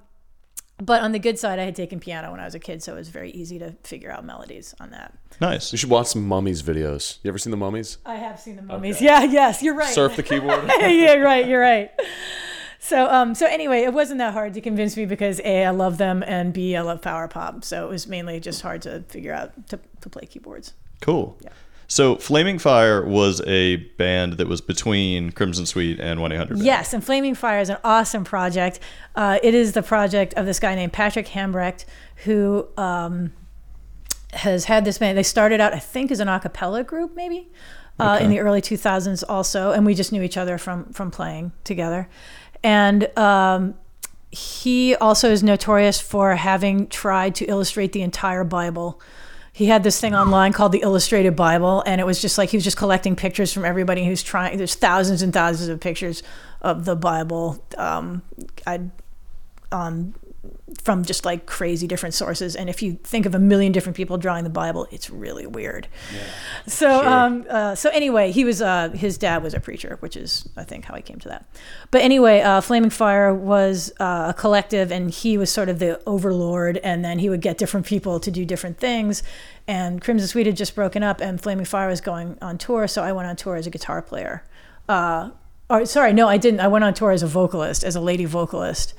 but 0.80 1.02
on 1.02 1.12
the 1.12 1.20
good 1.20 1.40
side 1.40 1.58
i 1.60 1.64
had 1.64 1.76
taken 1.76 2.00
piano 2.00 2.30
when 2.32 2.40
i 2.40 2.46
was 2.46 2.54
a 2.56 2.60
kid 2.60 2.84
so 2.84 2.94
it 2.94 2.98
was 2.98 3.10
very 3.10 3.32
easy 3.32 3.58
to 3.60 3.72
figure 3.84 4.12
out 4.12 4.24
melodies 4.24 4.76
on 4.80 4.92
that 4.92 5.14
Nice. 5.40 5.72
You 5.72 5.78
should 5.78 5.92
watch 5.92 6.08
some 6.08 6.28
Mummies 6.28 6.64
videos. 6.64 7.20
You 7.24 7.30
ever 7.30 7.38
seen 7.38 7.52
the 7.52 7.58
Mummies? 7.58 7.98
i 8.06 8.16
have 8.16 8.40
seen 8.40 8.56
the 8.56 8.62
mummies 8.62 9.02
yeah 9.02 9.24
yes 9.24 9.62
you're 9.64 9.76
right 9.76 9.94
Surf 9.94 10.16
the 10.16 10.24
keyboard. 10.30 10.64
yeah 10.68 11.14
right 11.16 11.48
you're 11.48 11.60
right 11.62 11.92
so 12.80 13.10
um 13.10 13.34
so 13.36 13.46
anyway 13.48 13.80
it 13.82 13.94
wasn't 13.94 14.20
that 14.20 14.34
hard 14.34 14.54
to 14.54 14.62
convince 14.62 14.96
me 14.96 15.06
because 15.06 15.40
a 15.44 15.66
i 15.66 15.70
love 15.72 15.98
them 15.98 16.24
and 16.28 16.54
b 16.54 16.76
i 16.76 16.82
love 16.82 17.02
power 17.02 17.28
pop 17.28 17.64
so 17.64 17.86
it 17.86 17.90
was 17.90 18.08
mainly 18.08 18.40
just 18.40 18.62
hard 18.62 18.82
to 18.84 19.02
figure 19.10 19.34
out 19.34 19.68
to, 19.70 19.80
to 20.02 20.10
play 20.10 20.26
keyboards 20.26 20.74
Cool. 21.00 21.38
Yeah. 21.44 21.50
So 21.88 22.18
Flaming 22.18 22.60
Fire 22.60 23.04
was 23.04 23.42
a 23.48 23.78
band 23.78 24.34
that 24.34 24.48
was 24.48 24.60
between 24.60 25.32
Crimson 25.32 25.66
Sweet 25.66 26.00
and 26.00 26.22
one 26.22 26.32
eight 26.32 26.38
hundred. 26.38 26.60
Yes, 26.60 26.94
and 26.94 27.04
Flaming 27.04 27.34
Fire 27.34 27.60
is 27.60 27.70
an 27.70 27.78
awesome 27.84 28.26
project. 28.26 28.80
Uh, 29.16 29.40
it 29.42 29.56
is 29.56 29.72
the 29.72 29.82
project 29.82 30.34
of 30.34 30.46
this 30.46 30.60
guy 30.60 30.76
named 30.76 30.92
Patrick 30.92 31.28
Hambrecht, 31.28 31.86
who 32.26 32.68
um, 32.76 33.32
has 34.34 34.66
had 34.66 34.84
this 34.84 34.98
band. 34.98 35.18
They 35.18 35.24
started 35.24 35.62
out, 35.62 35.74
I 35.74 35.80
think, 35.80 36.12
as 36.12 36.20
an 36.20 36.28
a 36.28 36.40
cappella 36.40 36.84
group, 36.84 37.16
maybe 37.16 37.48
uh, 38.00 38.20
in 38.22 38.30
the 38.30 38.40
early 38.40 38.62
2000s, 38.62 39.24
also, 39.28 39.72
and 39.72 39.86
we 39.86 39.96
just 39.96 40.12
knew 40.12 40.22
each 40.22 40.38
other 40.38 40.58
from 40.58 40.92
from 40.92 41.10
playing 41.10 41.54
together. 41.64 42.10
And 42.64 43.18
um, 43.18 43.76
he 44.30 44.96
also 44.96 45.32
is 45.32 45.42
notorious 45.42 46.02
for 46.02 46.36
having 46.36 46.88
tried 46.88 47.36
to 47.36 47.46
illustrate 47.46 47.94
the 47.94 48.02
entire 48.02 48.44
Bible. 48.44 49.02
He 49.58 49.66
had 49.66 49.82
this 49.82 50.00
thing 50.00 50.14
online 50.14 50.54
called 50.54 50.72
the 50.72 50.82
Illustrated 50.84 51.36
Bible, 51.36 51.82
and 51.88 52.00
it 52.00 52.04
was 52.04 52.22
just 52.22 52.38
like 52.38 52.52
he 52.52 52.58
was 52.58 52.64
just 52.64 52.78
collecting 52.78 53.16
pictures 53.16 53.52
from 53.52 53.66
everybody 53.66 54.06
who's 54.06 54.22
trying. 54.22 54.56
There's 54.56 54.76
thousands 54.76 55.24
and 55.24 55.34
thousands 55.34 55.70
of 55.70 55.80
pictures 55.80 56.22
of 56.62 56.86
the 56.86 56.96
Bible. 56.96 57.58
Um, 57.76 58.22
um, 59.72 60.14
from 60.84 61.04
just 61.04 61.26
like 61.26 61.46
crazy 61.46 61.88
different 61.88 62.14
sources. 62.16 62.56
And 62.56 62.70
if 62.70 62.82
you 62.82 62.94
think 63.04 63.26
of 63.26 63.34
a 63.36 63.40
million 63.40 63.72
different 63.72 63.96
people 63.96 64.18
drawing 64.18 64.44
the 64.44 64.50
Bible, 64.50 64.88
it's 64.92 65.10
really 65.10 65.46
weird. 65.48 65.88
So, 66.68 66.88
Sure. 67.02 67.08
um, 67.08 67.46
uh, 67.50 67.76
so 67.76 67.90
anyway, 67.90 68.32
he 68.32 68.44
was 68.44 68.62
uh, 68.62 68.90
his 68.90 69.18
dad 69.18 69.44
was 69.44 69.54
a 69.54 69.60
preacher, 69.60 69.98
which 70.00 70.16
is 70.18 70.48
I 70.58 70.64
think 70.64 70.86
how 70.86 70.96
he 70.96 71.02
came 71.02 71.20
to 71.20 71.30
that. 71.30 71.46
But 71.92 72.02
anyway, 72.02 72.42
uh, 72.42 72.62
Flaming 72.62 72.90
Fire 72.90 73.34
was 73.34 73.92
uh, 74.00 74.28
a 74.30 74.34
collective, 74.34 74.92
and 74.92 75.10
he 75.10 75.38
was 75.38 75.52
sort 75.52 75.70
of 75.70 75.80
the 75.80 76.02
overlord. 76.06 76.78
And 76.84 77.04
then 77.04 77.20
he 77.20 77.30
would 77.30 77.42
get 77.42 77.58
different 77.58 77.86
people 77.86 78.20
to 78.20 78.32
do 78.32 78.46
different 78.46 78.78
things. 78.80 79.24
And 79.68 80.02
Crimson 80.02 80.28
Sweet 80.28 80.46
had 80.46 80.56
just 80.58 80.76
broken 80.76 81.04
up, 81.04 81.22
and 81.22 81.42
Flaming 81.42 81.66
Fire 81.66 81.88
was 81.90 82.02
going 82.02 82.38
on 82.42 82.58
tour, 82.58 82.88
so 82.88 83.04
I 83.04 83.12
went 83.12 83.28
on 83.28 83.36
tour 83.36 83.56
as 83.56 83.68
a 83.68 83.70
guitar 83.70 84.02
player. 84.02 84.44
Uh, 84.88 85.32
or 85.70 85.86
sorry, 85.86 86.14
no, 86.14 86.30
I 86.30 86.38
didn't. 86.38 86.62
I 86.62 86.68
went 86.70 86.86
on 86.86 86.94
tour 86.94 87.12
as 87.12 87.22
a 87.24 87.28
vocalist, 87.28 87.84
as 87.84 87.96
a 87.96 88.00
lady 88.00 88.24
vocalist. 88.24 88.94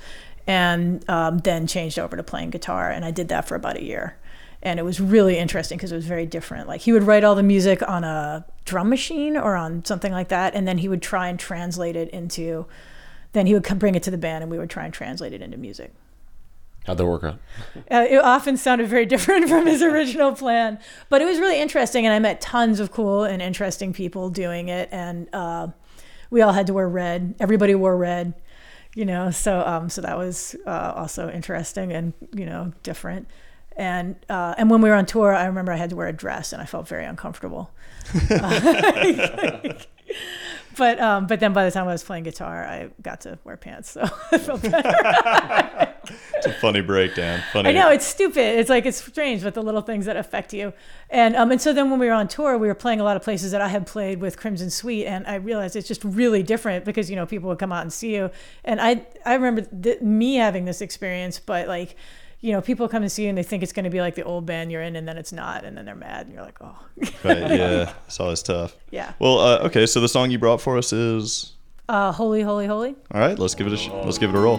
And 0.49 1.07
um, 1.07 1.37
then 1.37 1.67
changed 1.67 1.99
over 1.99 2.17
to 2.17 2.23
playing 2.23 2.49
guitar. 2.49 2.89
And 2.89 3.05
I 3.05 3.11
did 3.11 3.27
that 3.27 3.47
for 3.47 3.53
about 3.53 3.77
a 3.77 3.83
year. 3.83 4.17
And 4.63 4.79
it 4.79 4.83
was 4.83 4.99
really 4.99 5.37
interesting 5.37 5.77
because 5.77 5.91
it 5.91 5.95
was 5.95 6.07
very 6.07 6.25
different. 6.25 6.67
Like 6.67 6.81
he 6.81 6.91
would 6.91 7.03
write 7.03 7.23
all 7.23 7.35
the 7.35 7.43
music 7.43 7.87
on 7.87 8.03
a 8.03 8.43
drum 8.65 8.89
machine 8.89 9.37
or 9.37 9.55
on 9.55 9.85
something 9.85 10.11
like 10.11 10.29
that, 10.29 10.55
and 10.55 10.67
then 10.67 10.79
he 10.79 10.89
would 10.89 11.03
try 11.03 11.29
and 11.29 11.39
translate 11.39 11.95
it 11.95 12.09
into. 12.09 12.65
Then 13.31 13.45
he 13.45 13.53
would 13.53 13.63
come 13.63 13.77
bring 13.77 13.93
it 13.93 14.01
to 14.03 14.11
the 14.11 14.17
band, 14.17 14.41
and 14.41 14.51
we 14.51 14.57
would 14.57 14.71
try 14.71 14.85
and 14.85 14.93
translate 14.93 15.33
it 15.33 15.41
into 15.41 15.55
music. 15.55 15.93
How'd 16.85 16.97
that 16.97 17.05
work 17.05 17.23
out? 17.23 17.39
Uh, 17.89 18.07
it 18.09 18.17
often 18.17 18.57
sounded 18.57 18.87
very 18.89 19.05
different 19.05 19.47
from 19.49 19.67
his 19.67 19.83
original 19.83 20.33
plan, 20.33 20.79
but 21.09 21.21
it 21.21 21.25
was 21.25 21.39
really 21.39 21.61
interesting, 21.61 22.05
and 22.05 22.13
I 22.13 22.19
met 22.19 22.41
tons 22.41 22.79
of 22.79 22.91
cool 22.91 23.23
and 23.23 23.41
interesting 23.41 23.93
people 23.93 24.29
doing 24.29 24.67
it, 24.67 24.89
and 24.91 25.29
uh, 25.31 25.67
we 26.31 26.41
all 26.41 26.53
had 26.53 26.67
to 26.67 26.73
wear 26.73 26.89
red. 26.89 27.35
Everybody 27.39 27.75
wore 27.75 27.95
red, 27.95 28.33
you 28.95 29.05
know. 29.05 29.31
So, 29.31 29.61
um, 29.61 29.89
so 29.89 30.01
that 30.01 30.17
was 30.17 30.55
uh, 30.65 30.93
also 30.95 31.29
interesting 31.29 31.91
and 31.91 32.13
you 32.33 32.45
know 32.45 32.73
different. 32.83 33.27
And 33.75 34.15
uh, 34.29 34.55
and 34.57 34.69
when 34.69 34.81
we 34.81 34.89
were 34.89 34.95
on 34.95 35.05
tour, 35.05 35.33
I 35.33 35.45
remember 35.45 35.71
I 35.71 35.77
had 35.77 35.89
to 35.91 35.95
wear 35.95 36.07
a 36.07 36.13
dress, 36.13 36.51
and 36.51 36.61
I 36.61 36.65
felt 36.65 36.87
very 36.87 37.05
uncomfortable. 37.05 37.71
but 40.77 40.99
um, 40.99 41.27
but 41.27 41.39
then 41.39 41.53
by 41.53 41.65
the 41.65 41.71
time 41.71 41.87
I 41.87 41.91
was 41.91 42.03
playing 42.03 42.23
guitar, 42.23 42.65
I 42.65 42.89
got 43.01 43.21
to 43.21 43.39
wear 43.43 43.57
pants, 43.57 43.91
so 43.91 44.01
I 44.31 44.37
felt 44.37 44.61
better. 44.63 45.88
It's 46.35 46.45
a 46.45 46.53
funny 46.53 46.81
breakdown. 46.81 47.41
Funny. 47.51 47.69
I 47.69 47.73
know 47.73 47.89
it's 47.89 48.05
stupid. 48.05 48.59
It's 48.59 48.69
like 48.69 48.85
it's 48.85 49.03
strange, 49.03 49.43
but 49.43 49.53
the 49.53 49.61
little 49.61 49.81
things 49.81 50.05
that 50.05 50.15
affect 50.15 50.53
you. 50.53 50.71
And 51.09 51.35
um, 51.35 51.51
and 51.51 51.61
so 51.61 51.73
then 51.73 51.89
when 51.91 51.99
we 51.99 52.05
were 52.07 52.13
on 52.13 52.27
tour, 52.27 52.57
we 52.57 52.67
were 52.67 52.75
playing 52.75 52.99
a 52.99 53.03
lot 53.03 53.17
of 53.17 53.23
places 53.23 53.51
that 53.51 53.61
I 53.61 53.67
had 53.67 53.85
played 53.85 54.21
with 54.21 54.37
Crimson 54.37 54.69
Sweet, 54.69 55.05
and 55.05 55.27
I 55.27 55.35
realized 55.35 55.75
it's 55.75 55.87
just 55.87 56.03
really 56.03 56.41
different 56.43 56.85
because 56.85 57.09
you 57.09 57.15
know 57.15 57.25
people 57.25 57.49
would 57.49 57.59
come 57.59 57.71
out 57.73 57.81
and 57.81 57.91
see 57.91 58.15
you, 58.15 58.31
and 58.63 58.79
I 58.79 59.05
I 59.25 59.33
remember 59.35 59.61
th- 59.63 60.01
me 60.01 60.35
having 60.35 60.65
this 60.65 60.81
experience, 60.81 61.39
but 61.39 61.67
like. 61.67 61.95
You 62.41 62.53
know, 62.53 62.61
people 62.61 62.87
come 62.87 63.01
to 63.03 63.09
see 63.09 63.23
you 63.23 63.27
and 63.27 63.37
they 63.37 63.43
think 63.43 63.63
it's 63.63 63.73
going 63.73 63.83
to 63.83 63.89
be 63.89 63.99
like 63.99 64.15
the 64.15 64.23
old 64.23 64.45
band 64.45 64.71
you're 64.71 64.81
in, 64.81 64.95
and 64.95 65.05
then 65.05 65.17
it's 65.17 65.33
not, 65.33 65.65
and 65.65 65.75
then 65.77 65.83
they're 65.83 65.93
mad, 65.93 66.27
and 66.27 66.33
you're 66.33 66.41
like, 66.41 66.57
oh, 66.61 66.73
Right, 67.21 67.37
yeah, 67.37 67.91
it's 68.07 68.17
always 68.17 68.41
tough. 68.41 68.77
yeah. 68.91 69.11
Well, 69.19 69.39
uh, 69.39 69.57
okay, 69.65 69.85
so 69.85 69.99
the 69.99 70.07
song 70.07 70.31
you 70.31 70.39
brought 70.39 70.61
for 70.61 70.77
us 70.77 70.93
is. 70.93 71.51
Uh, 71.89 72.13
holy, 72.13 72.41
holy, 72.41 72.65
holy. 72.65 72.95
All 73.13 73.19
right, 73.19 73.37
let's 73.37 73.55
give 73.55 73.67
it 73.67 73.73
a 73.73 73.77
sh- 73.77 73.89
let's 74.05 74.17
give 74.17 74.29
it 74.29 74.37
a 74.37 74.39
roll. 74.39 74.57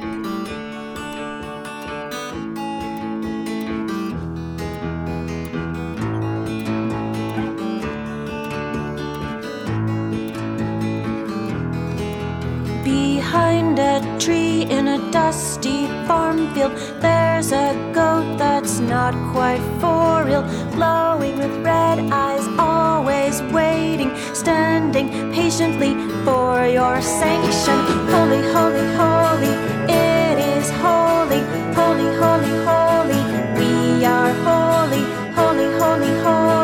In 14.70 14.86
a 14.86 15.10
dusty 15.10 15.86
farm 16.06 16.54
field, 16.54 16.72
there's 17.00 17.50
a 17.52 17.74
goat 17.92 18.38
that's 18.38 18.78
not 18.78 19.12
quite 19.32 19.62
for 19.80 20.24
real. 20.24 20.44
Glowing 20.76 21.36
with 21.38 21.54
red 21.64 21.98
eyes, 22.12 22.46
always 22.58 23.42
waiting, 23.52 24.12
standing 24.32 25.08
patiently 25.32 25.94
for 26.24 26.64
your 26.66 27.00
sanction. 27.02 27.78
Holy, 28.14 28.42
holy, 28.54 28.86
holy, 29.00 29.52
it 29.92 30.38
is 30.54 30.70
holy, 30.86 31.42
holy, 31.74 32.08
holy, 32.22 32.52
holy. 32.68 33.20
We 33.58 34.04
are 34.04 34.32
holy, 34.46 35.02
holy, 35.34 35.68
holy, 35.80 36.12
holy. 36.22 36.59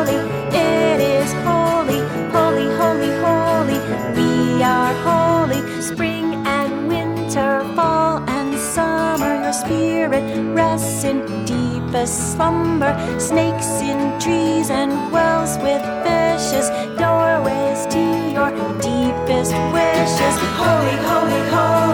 Spirit 9.61 10.23
rests 10.53 11.03
in 11.03 11.17
deepest 11.45 12.33
slumber. 12.33 12.93
Snakes 13.19 13.81
in 13.81 14.19
trees 14.19 14.69
and 14.69 14.91
wells 15.11 15.57
with 15.57 15.83
fishes. 16.03 16.69
Doorways 16.99 17.85
to 17.93 18.03
your 18.35 18.51
deepest 18.79 19.53
wishes. 19.73 20.35
Holy, 20.61 20.97
holy, 21.07 21.41
holy. 21.49 21.86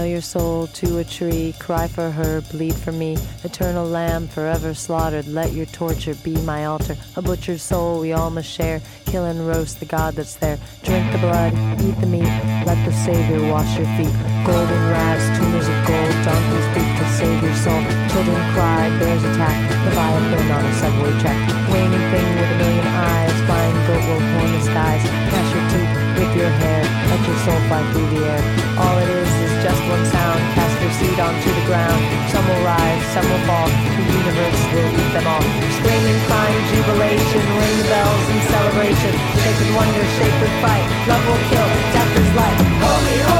Your 0.00 0.20
soul 0.20 0.66
to 0.66 0.98
a 0.98 1.04
tree, 1.04 1.54
cry 1.58 1.88
for 1.88 2.10
her, 2.10 2.42
bleed 2.52 2.74
for 2.74 2.92
me. 2.92 3.16
Eternal 3.44 3.86
lamb, 3.86 4.28
forever 4.28 4.74
slaughtered, 4.74 5.26
let 5.28 5.52
your 5.52 5.64
torture 5.64 6.14
be 6.16 6.36
my 6.42 6.66
altar. 6.66 6.96
A 7.16 7.22
butcher's 7.22 7.62
soul 7.62 8.00
we 8.00 8.12
all 8.12 8.28
must 8.28 8.50
share, 8.50 8.82
kill 9.06 9.24
and 9.24 9.46
roast 9.48 9.80
the 9.80 9.86
God 9.86 10.16
that's 10.16 10.34
there. 10.34 10.58
Drink 10.82 11.10
the 11.12 11.18
blood, 11.18 11.54
eat 11.80 11.96
the 12.00 12.06
meat, 12.06 12.28
let 12.66 12.76
the 12.84 12.92
Savior 12.92 13.40
wash 13.48 13.78
your 13.78 13.86
feet. 13.96 14.12
Golden 14.44 14.82
rags, 14.92 15.24
tumors 15.38 15.68
of 15.68 15.78
gold, 15.88 16.12
donkeys 16.20 16.68
beat 16.76 16.92
to 17.00 17.06
save 17.16 17.40
your 17.40 17.56
soul. 17.56 17.80
Children 18.12 18.40
cry, 18.52 18.92
bears 18.98 19.24
attack, 19.24 19.56
Leviathan 19.88 20.50
on 20.52 20.64
a 20.66 20.74
subway 20.74 21.12
track. 21.20 21.40
Winging 21.72 22.06
thing 22.12 22.28
with 22.36 22.50
a 22.50 22.58
million 22.60 22.86
eyes, 22.92 23.36
flying 23.48 23.78
goat 23.88 24.04
will 24.04 24.20
horn 24.20 24.52
the 24.52 24.60
skies. 24.60 25.02
Gnash 25.32 25.50
your 25.54 25.64
teeth, 25.72 25.92
rip 26.18 26.32
your 26.36 26.52
hair, 26.60 26.82
let 27.08 27.20
your 27.24 27.38
soul 27.40 27.60
fly 27.72 27.80
through 27.92 28.10
the 28.10 28.20
air. 28.26 28.42
All 28.76 28.98
it 28.98 29.08
is 29.08 29.39
just 29.62 29.80
one 29.88 30.04
sound. 30.06 30.40
Cast 30.56 30.74
your 30.80 30.92
seed 30.96 31.18
onto 31.20 31.50
the 31.52 31.64
ground. 31.68 32.00
Some 32.32 32.44
will 32.48 32.64
rise, 32.64 33.04
some 33.12 33.26
will 33.28 33.44
fall. 33.44 33.68
The 33.68 34.04
universe 34.08 34.60
will 34.72 34.90
eat 34.96 35.12
them 35.12 35.26
all. 35.28 35.44
Screaming, 35.76 36.20
crying, 36.24 36.62
jubilation. 36.72 37.42
Ring 37.60 37.76
the 37.80 37.88
bells 37.92 38.24
in 38.32 38.40
celebration. 38.48 39.12
Sacred 39.44 39.70
wonder, 39.76 40.04
sacred 40.16 40.54
fight. 40.64 40.86
Love 41.08 41.24
will 41.28 41.42
kill, 41.52 41.68
death 41.92 42.12
is 42.20 42.30
life. 42.34 42.60
Holy, 42.80 43.18
holy, 43.28 43.39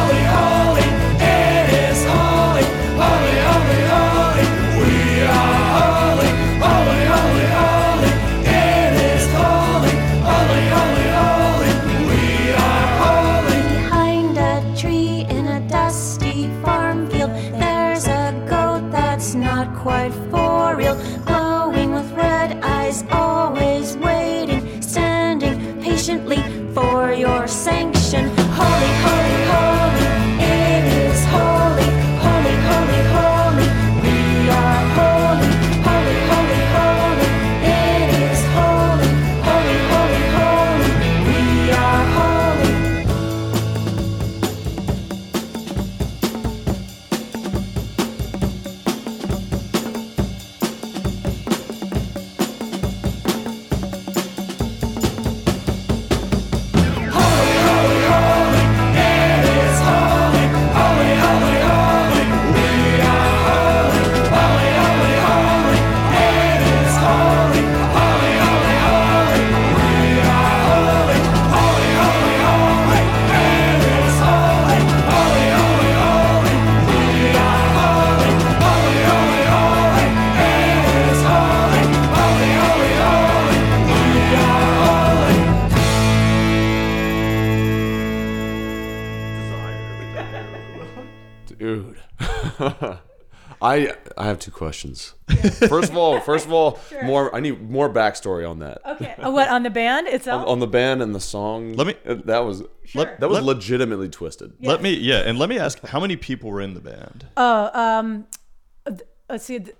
I 93.62 93.94
I 94.16 94.24
have 94.26 94.38
two 94.38 94.50
questions. 94.50 95.14
First 95.68 95.90
of 95.90 95.96
all, 95.96 96.20
first 96.20 96.46
of 96.46 96.52
all, 96.52 96.78
more 97.04 97.34
I 97.34 97.40
need 97.40 97.70
more 97.70 97.88
backstory 97.92 98.48
on 98.48 98.58
that. 98.60 98.78
Okay. 98.86 99.14
Oh, 99.18 99.30
what 99.30 99.48
on 99.48 99.62
the 99.62 99.70
band 99.70 100.08
itself? 100.08 100.42
On, 100.42 100.48
on 100.48 100.58
the 100.60 100.66
band 100.66 101.02
and 101.02 101.14
the 101.14 101.20
song. 101.20 101.74
Let 101.74 101.86
me- 101.86 101.94
uh, 102.06 102.14
That 102.24 102.40
was 102.44 102.62
Let- 102.94 103.20
that 103.20 103.28
was 103.28 103.38
let- 103.38 103.56
legitimately 103.56 104.08
twisted. 104.08 104.52
Let 104.60 104.82
me 104.82 104.94
yeah, 104.94 105.18
and 105.28 105.38
let 105.38 105.48
me 105.48 105.58
ask 105.58 105.80
how 105.86 106.00
many 106.00 106.16
people 106.16 106.50
were 106.50 106.60
in 106.60 106.74
the 106.74 106.80
band? 106.80 107.26
Oh, 107.36 107.70
um, 107.78 108.26
th- 108.86 109.00
let's 109.28 109.44
see. 109.44 109.58
th- 109.60 109.76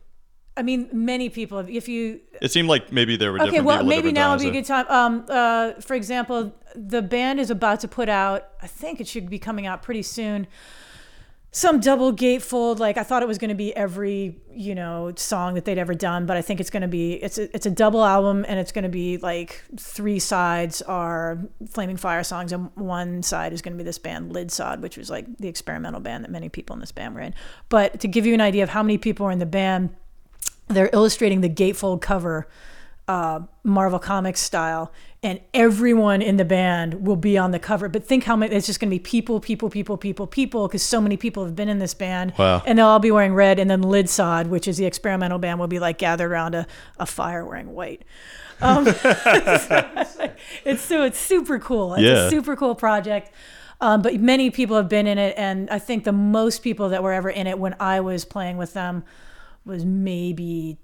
I 0.56 0.62
mean, 0.62 0.90
many 0.92 1.30
people. 1.30 1.58
If 1.60 1.88
you 1.88 2.20
It 2.42 2.50
seemed 2.50 2.68
like 2.68 2.92
maybe 2.92 3.16
there 3.16 3.32
were 3.32 3.38
okay, 3.38 3.46
different 3.46 3.66
well, 3.66 3.76
people 3.78 3.86
at 3.86 3.88
maybe 3.88 4.10
different 4.10 4.14
now 4.16 4.30
would 4.32 4.40
times, 4.40 4.42
be 4.42 4.48
a 4.48 4.52
good 4.60 4.66
time. 4.66 4.86
Um, 4.90 5.24
uh, 5.28 5.80
for 5.80 5.94
example, 5.94 6.52
the 6.76 7.00
band 7.00 7.40
is 7.40 7.50
about 7.50 7.80
to 7.80 7.88
put 7.88 8.08
out. 8.10 8.46
I 8.60 8.66
think 8.66 9.00
it 9.00 9.08
should 9.08 9.30
be 9.30 9.38
coming 9.38 9.66
out 9.66 9.82
pretty 9.82 10.02
soon. 10.02 10.46
Some 11.52 11.80
double 11.80 12.12
gatefold. 12.12 12.78
Like 12.78 12.96
I 12.96 13.02
thought 13.02 13.22
it 13.22 13.28
was 13.28 13.38
going 13.38 13.48
to 13.48 13.56
be 13.56 13.74
every 13.74 14.38
you 14.52 14.74
know 14.74 15.12
song 15.16 15.54
that 15.54 15.64
they'd 15.64 15.78
ever 15.78 15.94
done, 15.94 16.24
but 16.24 16.36
I 16.36 16.42
think 16.42 16.60
it's 16.60 16.70
going 16.70 16.82
to 16.82 16.88
be 16.88 17.14
it's 17.14 17.38
a, 17.38 17.54
it's 17.54 17.66
a 17.66 17.70
double 17.70 18.04
album 18.04 18.44
and 18.46 18.60
it's 18.60 18.70
going 18.70 18.84
to 18.84 18.88
be 18.88 19.18
like 19.18 19.62
three 19.76 20.20
sides 20.20 20.80
are 20.82 21.38
Flaming 21.68 21.96
Fire 21.96 22.22
songs 22.22 22.52
and 22.52 22.70
one 22.76 23.24
side 23.24 23.52
is 23.52 23.62
going 23.62 23.72
to 23.72 23.78
be 23.78 23.82
this 23.82 23.98
band 23.98 24.32
Lidsod, 24.32 24.80
which 24.80 24.96
was 24.96 25.10
like 25.10 25.38
the 25.38 25.48
experimental 25.48 26.00
band 26.00 26.22
that 26.22 26.30
many 26.30 26.48
people 26.48 26.74
in 26.74 26.80
this 26.80 26.92
band 26.92 27.16
were 27.16 27.20
in. 27.20 27.34
But 27.68 27.98
to 28.00 28.06
give 28.06 28.26
you 28.26 28.34
an 28.34 28.40
idea 28.40 28.62
of 28.62 28.68
how 28.68 28.84
many 28.84 28.96
people 28.96 29.26
are 29.26 29.32
in 29.32 29.40
the 29.40 29.46
band, 29.46 29.90
they're 30.68 30.90
illustrating 30.92 31.40
the 31.40 31.50
gatefold 31.50 32.00
cover 32.00 32.46
uh, 33.10 33.40
Marvel 33.64 33.98
Comics 33.98 34.40
style, 34.40 34.92
and 35.22 35.40
everyone 35.52 36.22
in 36.22 36.36
the 36.36 36.44
band 36.44 37.06
will 37.06 37.16
be 37.16 37.36
on 37.36 37.50
the 37.50 37.58
cover. 37.58 37.88
But 37.88 38.04
think 38.04 38.22
how 38.24 38.36
many, 38.36 38.54
it's 38.54 38.66
just 38.66 38.78
going 38.78 38.88
to 38.88 38.94
be 38.94 39.00
people, 39.00 39.40
people, 39.40 39.68
people, 39.68 39.96
people, 39.96 40.26
people, 40.28 40.68
because 40.68 40.82
so 40.84 41.00
many 41.00 41.16
people 41.16 41.44
have 41.44 41.56
been 41.56 41.68
in 41.68 41.80
this 41.80 41.92
band. 41.92 42.32
Wow. 42.38 42.62
And 42.64 42.78
they'll 42.78 42.86
all 42.86 43.00
be 43.00 43.10
wearing 43.10 43.34
red, 43.34 43.58
and 43.58 43.68
then 43.68 43.82
Lidsod, 43.82 44.46
which 44.46 44.68
is 44.68 44.76
the 44.76 44.86
experimental 44.86 45.38
band, 45.40 45.58
will 45.58 45.66
be 45.66 45.80
like 45.80 45.98
gathered 45.98 46.30
around 46.30 46.54
a, 46.54 46.66
a 46.98 47.06
fire 47.06 47.44
wearing 47.44 47.72
white. 47.72 48.04
Um, 48.62 48.84
it's 50.64 50.82
so 50.82 51.02
it's 51.02 51.18
super 51.18 51.58
cool. 51.58 51.94
It's 51.94 52.02
Yeah. 52.02 52.26
a 52.26 52.30
super 52.30 52.54
cool 52.56 52.74
project. 52.74 53.32
Um, 53.82 54.02
but 54.02 54.14
many 54.20 54.50
people 54.50 54.76
have 54.76 54.88
been 54.90 55.06
in 55.06 55.16
it, 55.18 55.34
and 55.38 55.68
I 55.70 55.78
think 55.78 56.04
the 56.04 56.12
most 56.12 56.62
people 56.62 56.90
that 56.90 57.02
were 57.02 57.12
ever 57.12 57.30
in 57.30 57.46
it 57.46 57.58
when 57.58 57.74
I 57.80 58.00
was 58.00 58.24
playing 58.26 58.58
with 58.58 58.74
them 58.74 59.04
was 59.64 59.84
maybe 59.84 60.76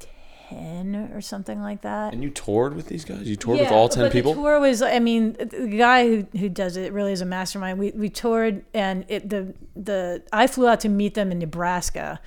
ten 0.48 1.10
or 1.12 1.20
something 1.20 1.60
like 1.60 1.82
that. 1.82 2.12
And 2.12 2.22
you 2.22 2.30
toured 2.30 2.74
with 2.74 2.86
these 2.86 3.04
guys? 3.04 3.28
You 3.28 3.36
toured 3.36 3.60
with 3.60 3.70
all 3.70 3.88
ten 3.88 4.10
people? 4.10 4.34
The 4.34 4.40
tour 4.40 4.60
was, 4.60 4.82
I 4.82 4.98
mean, 4.98 5.34
the 5.34 5.74
guy 5.76 6.06
who, 6.06 6.26
who 6.38 6.48
does 6.48 6.76
it 6.76 6.92
really 6.92 7.12
is 7.12 7.20
a 7.20 7.26
mastermind. 7.26 7.78
We, 7.78 7.90
we 7.92 8.08
toured, 8.08 8.64
and 8.74 9.04
it 9.08 9.28
the 9.28 9.54
the 9.74 10.22
I 10.32 10.46
flew 10.46 10.68
out 10.68 10.80
to 10.80 10.88
meet 10.88 11.14
them 11.14 11.32
in 11.32 11.38
Nebraska, 11.38 12.20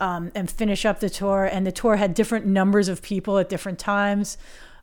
um, 0.00 0.30
and 0.34 0.50
finish 0.50 0.84
up 0.84 1.00
the 1.00 1.10
tour. 1.10 1.44
And 1.44 1.66
the 1.66 1.72
tour 1.72 1.96
had 1.96 2.14
different 2.14 2.46
numbers 2.46 2.88
of 2.88 3.02
people 3.02 3.38
at 3.38 3.48
different 3.48 3.78
times. 3.78 4.38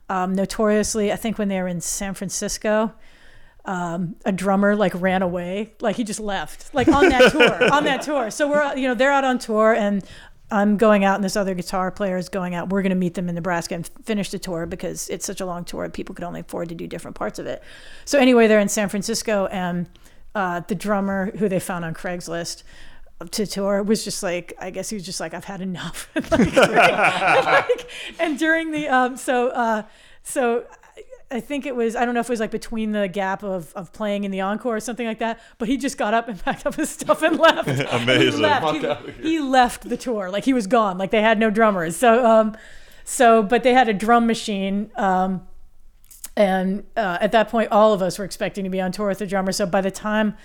Um, 0.08 0.34
notoriously, 0.34 1.12
I 1.12 1.16
think 1.16 1.38
when 1.38 1.48
they 1.48 1.60
were 1.60 1.68
in 1.68 1.80
San 1.80 2.14
Francisco, 2.14 2.92
um, 3.64 4.14
a 4.24 4.30
drummer 4.30 4.76
like 4.76 4.92
ran 4.94 5.22
away, 5.22 5.74
like 5.80 5.96
he 5.96 6.04
just 6.04 6.20
left, 6.20 6.72
like 6.72 6.86
on 6.88 7.08
that 7.08 7.32
tour, 7.32 7.72
on 7.72 7.84
that 7.84 8.02
tour. 8.02 8.30
So 8.30 8.48
we're, 8.48 8.76
you 8.76 8.86
know, 8.86 8.94
they're 8.94 9.10
out 9.10 9.24
on 9.24 9.38
tour, 9.38 9.74
and 9.74 10.04
I'm 10.50 10.76
going 10.76 11.04
out, 11.04 11.16
and 11.16 11.24
this 11.24 11.36
other 11.36 11.54
guitar 11.54 11.90
player 11.90 12.16
is 12.16 12.28
going 12.28 12.54
out. 12.54 12.68
We're 12.68 12.82
going 12.82 12.90
to 12.90 12.96
meet 12.96 13.14
them 13.14 13.28
in 13.28 13.34
Nebraska 13.34 13.74
and 13.74 13.86
finish 14.04 14.30
the 14.30 14.38
tour 14.38 14.64
because 14.64 15.08
it's 15.08 15.26
such 15.26 15.40
a 15.40 15.46
long 15.46 15.64
tour. 15.64 15.88
People 15.88 16.14
could 16.14 16.24
only 16.24 16.40
afford 16.40 16.68
to 16.68 16.74
do 16.74 16.86
different 16.86 17.16
parts 17.16 17.38
of 17.38 17.46
it. 17.46 17.62
So 18.04 18.18
anyway, 18.18 18.46
they're 18.46 18.60
in 18.60 18.68
San 18.68 18.88
Francisco, 18.88 19.46
and 19.46 19.88
uh, 20.34 20.60
the 20.60 20.74
drummer 20.74 21.32
who 21.38 21.48
they 21.48 21.58
found 21.58 21.84
on 21.84 21.94
Craigslist 21.94 22.62
to 23.30 23.46
tour 23.46 23.82
was 23.82 24.04
just 24.04 24.22
like 24.22 24.52
I 24.58 24.70
guess 24.70 24.90
he 24.90 24.96
was 24.96 25.04
just 25.04 25.20
like 25.20 25.34
I've 25.34 25.44
had 25.44 25.60
enough. 25.60 26.08
like, 26.30 26.56
like, 26.56 27.90
and 28.20 28.38
during 28.38 28.70
the 28.70 28.88
um, 28.88 29.16
so 29.16 29.48
uh, 29.48 29.82
so 30.22 30.64
I 31.30 31.40
think 31.40 31.66
it 31.66 31.74
was 31.74 31.96
I 31.96 32.04
don't 32.04 32.14
know 32.14 32.20
if 32.20 32.26
it 32.26 32.32
was 32.32 32.40
like 32.40 32.50
between 32.50 32.92
the 32.92 33.08
gap 33.08 33.42
of, 33.42 33.72
of 33.74 33.92
playing 33.92 34.24
in 34.24 34.30
the 34.30 34.40
encore 34.40 34.76
or 34.76 34.80
something 34.80 35.06
like 35.06 35.18
that, 35.18 35.40
but 35.58 35.68
he 35.68 35.76
just 35.76 35.98
got 35.98 36.14
up 36.14 36.28
and 36.28 36.40
packed 36.44 36.66
up 36.66 36.76
his 36.76 36.90
stuff 36.90 37.22
and 37.22 37.38
left. 37.38 37.68
Amazing. 37.92 38.32
He 38.32 38.38
left. 38.38 39.08
He, 39.08 39.30
he 39.30 39.40
left 39.40 39.88
the 39.88 39.96
tour 39.96 40.30
like 40.30 40.44
he 40.44 40.52
was 40.52 40.66
gone. 40.66 40.98
Like 40.98 41.10
they 41.10 41.22
had 41.22 41.38
no 41.38 41.50
drummers. 41.50 41.96
So 41.96 42.24
um, 42.24 42.56
so 43.04 43.42
but 43.42 43.62
they 43.62 43.74
had 43.74 43.88
a 43.88 43.94
drum 43.94 44.26
machine. 44.26 44.90
Um, 44.96 45.46
and 46.36 46.84
uh, 46.96 47.16
at 47.20 47.32
that 47.32 47.48
point, 47.48 47.72
all 47.72 47.94
of 47.94 48.02
us 48.02 48.18
were 48.18 48.24
expecting 48.24 48.62
to 48.64 48.70
be 48.70 48.80
on 48.80 48.92
tour 48.92 49.08
with 49.08 49.18
the 49.18 49.26
drummer. 49.26 49.52
So 49.52 49.64
by 49.64 49.80
the 49.80 49.90
time, 49.90 50.36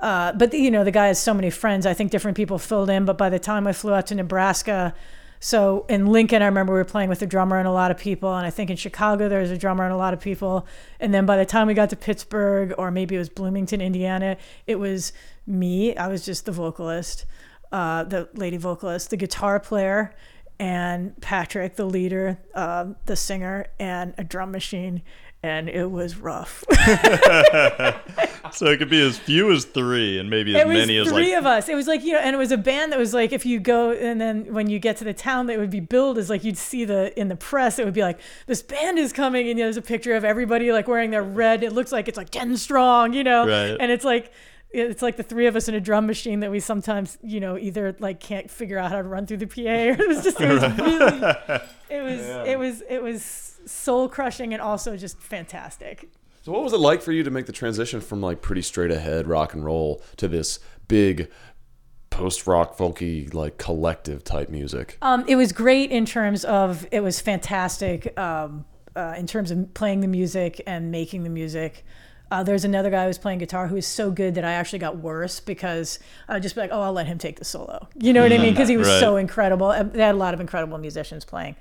uh, 0.00 0.32
but 0.32 0.52
you 0.52 0.70
know, 0.70 0.82
the 0.82 0.90
guy 0.90 1.08
has 1.08 1.18
so 1.18 1.34
many 1.34 1.50
friends. 1.50 1.86
I 1.86 1.94
think 1.94 2.10
different 2.10 2.36
people 2.36 2.58
filled 2.58 2.90
in. 2.90 3.04
But 3.04 3.18
by 3.18 3.28
the 3.28 3.38
time 3.38 3.66
I 3.66 3.72
flew 3.72 3.92
out 3.92 4.06
to 4.08 4.14
Nebraska, 4.14 4.94
so 5.40 5.84
in 5.88 6.06
Lincoln, 6.06 6.42
I 6.42 6.46
remember 6.46 6.72
we 6.72 6.78
were 6.78 6.84
playing 6.84 7.08
with 7.08 7.22
a 7.22 7.26
drummer 7.26 7.58
and 7.58 7.68
a 7.68 7.72
lot 7.72 7.90
of 7.90 7.98
people. 7.98 8.34
And 8.34 8.46
I 8.46 8.50
think 8.50 8.70
in 8.70 8.76
Chicago, 8.76 9.28
there 9.28 9.40
was 9.40 9.50
a 9.50 9.58
drummer 9.58 9.84
and 9.84 9.92
a 9.92 9.96
lot 9.96 10.14
of 10.14 10.20
people. 10.20 10.66
And 11.00 11.12
then 11.12 11.26
by 11.26 11.36
the 11.36 11.46
time 11.46 11.66
we 11.66 11.74
got 11.74 11.90
to 11.90 11.96
Pittsburgh, 11.96 12.74
or 12.78 12.90
maybe 12.90 13.14
it 13.14 13.18
was 13.18 13.28
Bloomington, 13.28 13.80
Indiana, 13.80 14.36
it 14.66 14.76
was 14.76 15.12
me. 15.46 15.96
I 15.96 16.08
was 16.08 16.24
just 16.24 16.46
the 16.46 16.52
vocalist, 16.52 17.26
uh, 17.72 18.04
the 18.04 18.28
lady 18.34 18.56
vocalist, 18.56 19.10
the 19.10 19.16
guitar 19.16 19.60
player, 19.60 20.14
and 20.58 21.20
Patrick, 21.20 21.76
the 21.76 21.84
leader, 21.84 22.38
uh, 22.54 22.86
the 23.04 23.16
singer, 23.16 23.66
and 23.78 24.14
a 24.16 24.24
drum 24.24 24.50
machine. 24.50 25.02
And 25.42 25.68
it 25.68 25.90
was 25.90 26.16
rough. 26.16 26.64
So 28.52 28.66
it 28.66 28.78
could 28.78 28.88
be 28.88 29.00
as 29.04 29.18
few 29.18 29.50
as 29.52 29.64
three, 29.64 30.18
and 30.18 30.30
maybe 30.30 30.54
as 30.54 30.62
it 30.62 30.66
was 30.68 30.78
many 30.78 30.96
as 30.98 31.08
three 31.08 31.30
like. 31.32 31.38
of 31.40 31.46
us. 31.46 31.68
It 31.68 31.74
was 31.74 31.88
like 31.88 32.04
you 32.04 32.12
know, 32.12 32.20
and 32.20 32.32
it 32.34 32.38
was 32.38 32.52
a 32.52 32.56
band 32.56 32.92
that 32.92 32.98
was 32.98 33.12
like 33.12 33.32
if 33.32 33.44
you 33.44 33.58
go 33.58 33.90
and 33.90 34.20
then 34.20 34.54
when 34.54 34.70
you 34.70 34.78
get 34.78 34.96
to 34.98 35.04
the 35.04 35.12
town, 35.12 35.46
that 35.46 35.58
would 35.58 35.68
be 35.68 35.80
billed 35.80 36.16
as 36.16 36.30
like 36.30 36.44
you'd 36.44 36.56
see 36.56 36.84
the 36.84 37.18
in 37.18 37.26
the 37.28 37.34
press. 37.36 37.78
It 37.80 37.84
would 37.84 37.92
be 37.92 38.02
like 38.02 38.20
this 38.46 38.62
band 38.62 38.98
is 38.98 39.12
coming, 39.12 39.48
and 39.48 39.58
you 39.58 39.64
know, 39.64 39.66
there's 39.66 39.76
a 39.76 39.82
picture 39.82 40.14
of 40.14 40.24
everybody 40.24 40.70
like 40.70 40.86
wearing 40.86 41.10
their 41.10 41.24
red. 41.24 41.64
It 41.64 41.72
looks 41.72 41.90
like 41.90 42.06
it's 42.06 42.16
like 42.16 42.30
ten 42.30 42.56
strong, 42.56 43.12
you 43.12 43.24
know, 43.24 43.46
Right. 43.46 43.76
and 43.80 43.90
it's 43.90 44.04
like. 44.04 44.32
It's 44.70 45.00
like 45.00 45.16
the 45.16 45.22
three 45.22 45.46
of 45.46 45.56
us 45.56 45.68
in 45.68 45.74
a 45.74 45.80
drum 45.80 46.06
machine 46.06 46.40
that 46.40 46.50
we 46.50 46.60
sometimes, 46.60 47.18
you 47.22 47.40
know, 47.40 47.56
either 47.56 47.96
like 47.98 48.20
can't 48.20 48.50
figure 48.50 48.78
out 48.78 48.90
how 48.90 48.96
to 48.96 49.08
run 49.08 49.26
through 49.26 49.38
the 49.38 49.46
PA, 49.46 49.60
or 49.60 49.90
it 49.92 50.08
was 50.08 50.24
just, 50.24 50.40
it 50.40 50.50
was 50.50 50.62
really, 50.78 51.60
it 51.88 52.02
was, 52.02 52.20
it 52.46 52.58
was, 52.58 52.82
it 52.88 53.02
was 53.02 53.60
soul 53.64 54.08
crushing 54.08 54.52
and 54.52 54.60
also 54.60 54.96
just 54.96 55.18
fantastic. 55.18 56.08
So 56.42 56.52
what 56.52 56.62
was 56.62 56.72
it 56.72 56.78
like 56.78 57.02
for 57.02 57.10
you 57.12 57.24
to 57.24 57.30
make 57.30 57.46
the 57.46 57.52
transition 57.52 58.00
from 58.00 58.20
like 58.20 58.40
pretty 58.42 58.62
straight 58.62 58.90
ahead 58.90 59.26
rock 59.26 59.54
and 59.54 59.64
roll 59.64 60.02
to 60.16 60.28
this 60.28 60.60
big 60.86 61.30
post 62.10 62.46
rock 62.46 62.76
funky 62.76 63.28
like 63.28 63.58
collective 63.58 64.22
type 64.24 64.48
music? 64.48 64.96
Um, 65.02 65.24
it 65.26 65.36
was 65.36 65.52
great 65.52 65.90
in 65.90 66.06
terms 66.06 66.44
of 66.44 66.86
it 66.92 67.00
was 67.00 67.20
fantastic 67.20 68.16
um, 68.18 68.64
uh, 68.94 69.14
in 69.18 69.26
terms 69.26 69.50
of 69.50 69.74
playing 69.74 70.00
the 70.00 70.08
music 70.08 70.62
and 70.66 70.90
making 70.90 71.24
the 71.24 71.30
music. 71.30 71.84
Uh, 72.30 72.42
there's 72.42 72.64
another 72.64 72.90
guy 72.90 73.02
who 73.02 73.06
was 73.08 73.18
playing 73.18 73.38
guitar 73.38 73.68
who 73.68 73.76
was 73.76 73.86
so 73.86 74.10
good 74.10 74.34
that 74.34 74.44
I 74.44 74.52
actually 74.52 74.80
got 74.80 74.96
worse 74.98 75.38
because 75.38 76.00
I'd 76.28 76.42
just 76.42 76.54
be 76.56 76.60
like, 76.60 76.70
oh, 76.72 76.80
I'll 76.82 76.92
let 76.92 77.06
him 77.06 77.18
take 77.18 77.38
the 77.38 77.44
solo. 77.44 77.88
You 78.00 78.12
know 78.12 78.22
what 78.22 78.32
I 78.32 78.38
mean? 78.38 78.52
Because 78.52 78.68
he 78.68 78.76
was 78.76 78.88
Right. 78.88 78.98
so 79.00 79.16
incredible. 79.16 79.68
Uh, 79.68 79.84
They 79.84 80.02
had 80.02 80.14
a 80.14 80.18
lot 80.18 80.34
of 80.34 80.40
incredible 80.40 80.76
musicians 80.78 81.24
playing. 81.24 81.54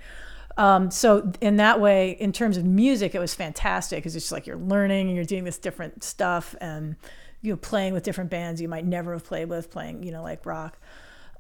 Um, 0.58 0.90
so 0.90 1.32
in 1.42 1.58
that 1.58 1.80
way, 1.80 2.12
in 2.12 2.32
terms 2.32 2.58
of 2.58 2.66
music, 2.66 3.14
it 3.14 3.20
was 3.20 3.36
fantastic 3.36 4.00
because 4.00 4.16
it's 4.16 4.26
just 4.26 4.32
like 4.32 4.48
you're 4.48 4.56
learning 4.58 5.08
and 5.08 5.16
you're 5.16 5.26
doing 5.26 5.44
this 5.44 5.58
different 5.60 6.04
stuff 6.04 6.56
and 6.62 6.96
you're 7.42 7.58
playing 7.58 7.94
with 7.94 8.04
different 8.04 8.32
bands 8.32 8.60
you 8.60 8.68
might 8.68 8.86
never 8.86 9.14
have 9.14 9.24
played 9.24 9.50
with, 9.50 9.70
playing 9.70 10.02
you 10.02 10.12
know 10.12 10.24
like 10.24 10.46
rock. 10.46 10.78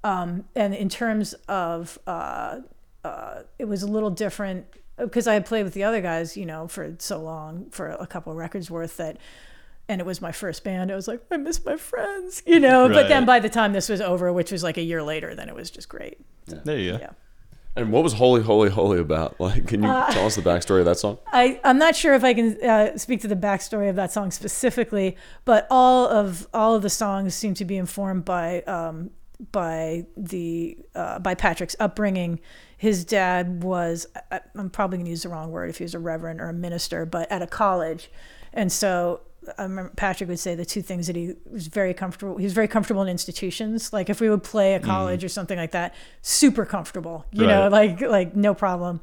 Um, 0.03 0.43
and 0.55 0.75
in 0.75 0.89
terms 0.89 1.33
of 1.47 1.97
uh, 2.05 2.59
uh, 3.03 3.41
it 3.57 3.65
was 3.65 3.81
a 3.81 3.87
little 3.87 4.11
different 4.11 4.65
because 4.97 5.27
I 5.27 5.33
had 5.33 5.45
played 5.45 5.63
with 5.63 5.73
the 5.73 5.83
other 5.83 6.01
guys, 6.01 6.37
you 6.37 6.45
know, 6.45 6.67
for 6.67 6.95
so 6.99 7.21
long, 7.21 7.69
for 7.71 7.89
a 7.89 8.07
couple 8.07 8.31
of 8.31 8.37
records 8.37 8.69
worth 8.71 8.97
that, 8.97 9.17
and 9.87 10.01
it 10.01 10.05
was 10.05 10.21
my 10.21 10.31
first 10.31 10.63
band. 10.63 10.91
I 10.91 10.95
was 10.95 11.07
like, 11.07 11.21
I 11.29 11.37
miss 11.37 11.63
my 11.63 11.77
friends, 11.77 12.41
you 12.45 12.59
know. 12.59 12.87
But 12.89 13.07
then 13.07 13.25
by 13.25 13.39
the 13.39 13.49
time 13.49 13.73
this 13.73 13.89
was 13.89 14.01
over, 14.01 14.31
which 14.33 14.51
was 14.51 14.63
like 14.63 14.77
a 14.77 14.81
year 14.83 15.03
later, 15.03 15.35
then 15.35 15.47
it 15.49 15.55
was 15.55 15.69
just 15.69 15.89
great. 15.89 16.17
There 16.47 16.77
you 16.77 16.93
go. 16.93 16.97
Yeah. 16.99 17.09
And 17.77 17.91
what 17.91 18.03
was 18.03 18.13
Holy 18.13 18.41
Holy 18.41 18.69
Holy 18.69 18.99
about? 18.99 19.37
Like, 19.39 19.67
can 19.67 19.83
you 19.83 19.89
Uh, 19.89 20.09
tell 20.09 20.25
us 20.25 20.37
the 20.37 20.41
backstory 20.41 20.79
of 20.79 20.85
that 20.85 20.97
song? 20.97 21.17
I, 21.33 21.59
I'm 21.65 21.77
not 21.77 21.93
sure 21.95 22.13
if 22.13 22.23
I 22.23 22.33
can 22.33 22.57
uh, 22.63 22.97
speak 22.97 23.19
to 23.21 23.27
the 23.27 23.35
backstory 23.35 23.89
of 23.89 23.97
that 23.97 24.13
song 24.13 24.31
specifically, 24.31 25.17
but 25.43 25.67
all 25.69 26.07
of 26.07 26.47
all 26.53 26.73
of 26.75 26.81
the 26.83 26.89
songs 26.89 27.35
seem 27.35 27.53
to 27.55 27.65
be 27.65 27.75
informed 27.75 28.23
by 28.23 28.61
um, 28.61 29.11
by 29.51 30.05
the 30.15 30.77
uh, 30.95 31.19
by 31.19 31.35
Patrick's 31.35 31.75
upbringing. 31.79 32.39
His 32.77 33.05
dad 33.05 33.63
was 33.63 34.07
I, 34.31 34.41
I'm 34.55 34.69
probably 34.69 34.97
going 34.97 35.05
to 35.05 35.11
use 35.11 35.23
the 35.23 35.29
wrong 35.29 35.51
word 35.51 35.69
if 35.69 35.77
he 35.77 35.83
was 35.83 35.93
a 35.93 35.99
reverend 35.99 36.41
or 36.41 36.49
a 36.49 36.53
minister, 36.53 37.05
but 37.05 37.31
at 37.31 37.41
a 37.41 37.47
college, 37.47 38.09
and 38.53 38.71
so 38.71 39.21
Patrick 39.95 40.29
would 40.29 40.39
say 40.39 40.55
the 40.55 40.65
two 40.65 40.81
things 40.81 41.07
that 41.07 41.15
he 41.15 41.35
was 41.49 41.67
very 41.67 41.93
comfortable. 41.93 42.37
He 42.37 42.43
was 42.43 42.53
very 42.53 42.67
comfortable 42.67 43.01
in 43.01 43.07
institutions. 43.07 43.93
Like 43.93 44.09
if 44.09 44.19
we 44.19 44.29
would 44.29 44.43
play 44.43 44.73
a 44.73 44.79
college 44.79 45.23
or 45.23 45.29
something 45.29 45.57
like 45.57 45.71
that, 45.71 45.93
super 46.21 46.65
comfortable. 46.65 47.25
You 47.31 47.47
know, 47.47 47.67
like 47.69 48.01
like 48.01 48.35
no 48.35 48.53
problem. 48.53 49.01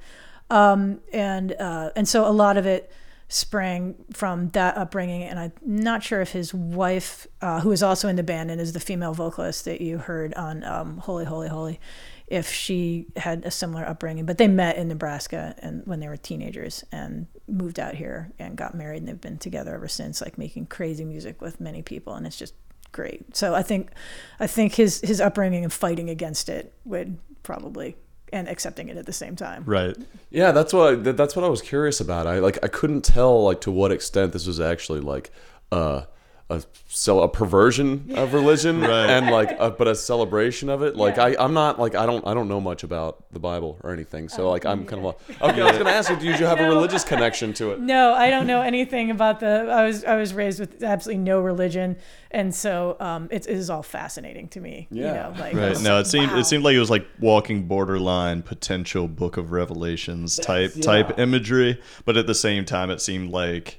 Um, 0.51 1.01
and 1.13 1.53
uh, 1.53 1.91
and 1.97 2.09
so 2.09 2.29
a 2.29 2.33
lot 2.33 2.57
of 2.57 2.67
it 2.67 2.93
sprang 3.33 3.95
from 4.13 4.51
that 4.51 4.77
upbringing, 4.77 5.23
and 5.23 5.39
I'm 5.39 5.53
not 5.65 6.03
sure 6.03 6.21
if 6.21 6.33
his 6.33 6.53
wife, 6.53 7.27
uh, 7.41 7.61
who 7.61 7.73
is 7.73 7.83
also 7.83 8.09
in 8.09 8.17
the 8.17 8.23
band 8.23 8.51
and 8.51 8.61
is 8.61 8.73
the 8.73 8.81
female 8.81 9.15
vocalist 9.15 9.65
that 9.65 9.81
you 9.81 9.99
heard 9.99 10.35
on 10.35 10.63
um, 10.65 10.99
"Holy, 10.99 11.25
Holy, 11.25 11.49
Holy," 11.49 11.81
if 12.27 12.53
she 12.53 13.07
had 13.17 13.45
a 13.45 13.51
similar 13.51 13.87
upbringing. 13.87 14.27
But 14.27 14.39
they 14.39 14.49
met 14.49 14.77
in 14.77 14.89
Nebraska 14.89 15.55
and 15.59 15.83
when 15.87 16.01
they 16.01 16.09
were 16.09 16.17
teenagers 16.17 16.85
and 16.93 17.27
moved 17.49 17.81
out 17.81 17.95
here 17.95 18.33
and 18.39 18.57
got 18.57 18.75
married, 18.75 18.99
and 18.99 19.09
they've 19.09 19.21
been 19.21 19.39
together 19.39 19.75
ever 19.75 19.89
since, 19.89 20.21
like 20.21 20.37
making 20.37 20.67
crazy 20.67 21.05
music 21.05 21.41
with 21.41 21.61
many 21.61 21.81
people, 21.83 22.15
and 22.15 22.27
it's 22.27 22.37
just 22.37 22.55
great. 22.93 23.35
So 23.35 23.55
I 23.55 23.63
think, 23.63 23.91
I 24.39 24.47
think 24.47 24.75
his 24.75 25.01
his 25.01 25.21
upbringing 25.21 25.65
and 25.65 25.73
fighting 25.73 26.11
against 26.11 26.49
it 26.51 26.75
would 26.85 27.19
probably 27.43 27.97
and 28.33 28.49
accepting 28.49 28.89
it 28.89 28.97
at 28.97 29.07
the 29.07 29.13
same 29.13 29.37
time. 29.37 29.63
Right. 29.67 29.97
Yeah, 30.31 30.53
that's 30.53 30.73
what 30.73 30.93
I, 30.93 30.97
that- 30.97 31.17
that's 31.17 31.37
what 31.37 31.45
I 31.45 31.49
was 31.49 31.61
curious 31.63 32.01
about. 32.01 32.27
I 32.27 32.39
like 32.39 32.59
I 32.65 32.69
couldn't 32.69 33.03
tell 33.03 33.45
like 33.45 33.61
to 33.63 33.71
what 33.71 33.93
extent 33.93 34.33
this 34.33 34.47
was 34.47 34.59
actually 34.61 35.01
like 35.01 35.31
uh, 35.71 36.03
a 36.53 36.63
so 36.89 37.23
a 37.23 37.29
perversion 37.29 38.13
of 38.17 38.35
religion 38.35 38.81
Right. 38.93 39.09
and 39.11 39.31
like 39.31 39.57
a, 39.59 39.71
but 39.71 39.89
a 39.89 39.95
celebration 39.95 40.69
of 40.69 40.83
it. 40.83 40.97
Like 40.97 41.19
I 41.19 41.35
I'm 41.39 41.55
not 41.55 41.79
like 41.81 41.95
I 41.95 42.07
don't 42.07 42.27
I 42.27 42.35
don't 42.35 42.49
know 42.49 42.61
much 42.61 42.83
about 42.85 43.25
the 43.33 43.41
Bible 43.41 43.79
or 43.83 43.93
anything. 43.93 44.29
So 44.29 44.51
like 44.51 44.65
I'm 44.67 44.85
kind 44.85 45.05
of 45.05 45.05
like 45.07 45.43
okay. 45.43 45.63
I 45.63 45.67
was 45.69 45.79
gonna 45.79 45.91
ask 45.91 46.11
you, 46.11 46.17
do 46.17 46.27
you 46.27 46.35
have 46.47 46.61
a 46.61 46.69
religious 46.69 47.05
connection 47.05 47.53
to 47.55 47.73
it? 47.73 47.81
No, 47.81 48.15
I 48.15 48.31
don't 48.31 48.47
know 48.47 48.61
anything 48.63 49.11
about 49.11 49.41
the. 49.41 49.69
I 49.71 49.85
was 49.85 50.05
I 50.05 50.17
was 50.17 50.35
raised 50.35 50.61
with 50.61 50.83
absolutely 50.83 51.23
no 51.25 51.41
religion, 51.41 51.97
and 52.31 52.55
so 52.55 52.97
um, 53.01 53.29
it, 53.31 53.47
it 53.47 53.57
is 53.57 53.71
all 53.71 53.83
fascinating 53.83 54.49
to 54.49 54.61
me. 54.61 54.89
Yeah. 54.91 55.07
You 55.09 55.15
know, 55.15 55.41
like 55.41 55.55
Right. 55.55 55.73
it's 55.73 55.81
No, 55.81 55.99
it 55.99 56.07
seemed 56.07 56.33
wow. 56.33 56.39
it 56.39 56.45
seemed 56.45 56.65
like 56.65 56.75
it 56.75 56.81
was 56.81 56.91
like 56.91 57.07
walking 57.21 57.67
borderline 57.67 58.43
potential 58.43 59.09
Book 59.09 59.37
of 59.37 59.53
Revelations 59.53 60.37
type 60.37 60.73
yeah. 60.75 60.83
type 60.83 61.19
imagery, 61.19 61.81
but 62.05 62.17
at 62.17 62.27
the 62.27 62.35
same 62.35 62.65
time, 62.65 62.91
it 62.91 63.01
seemed 63.01 63.31
like. 63.31 63.79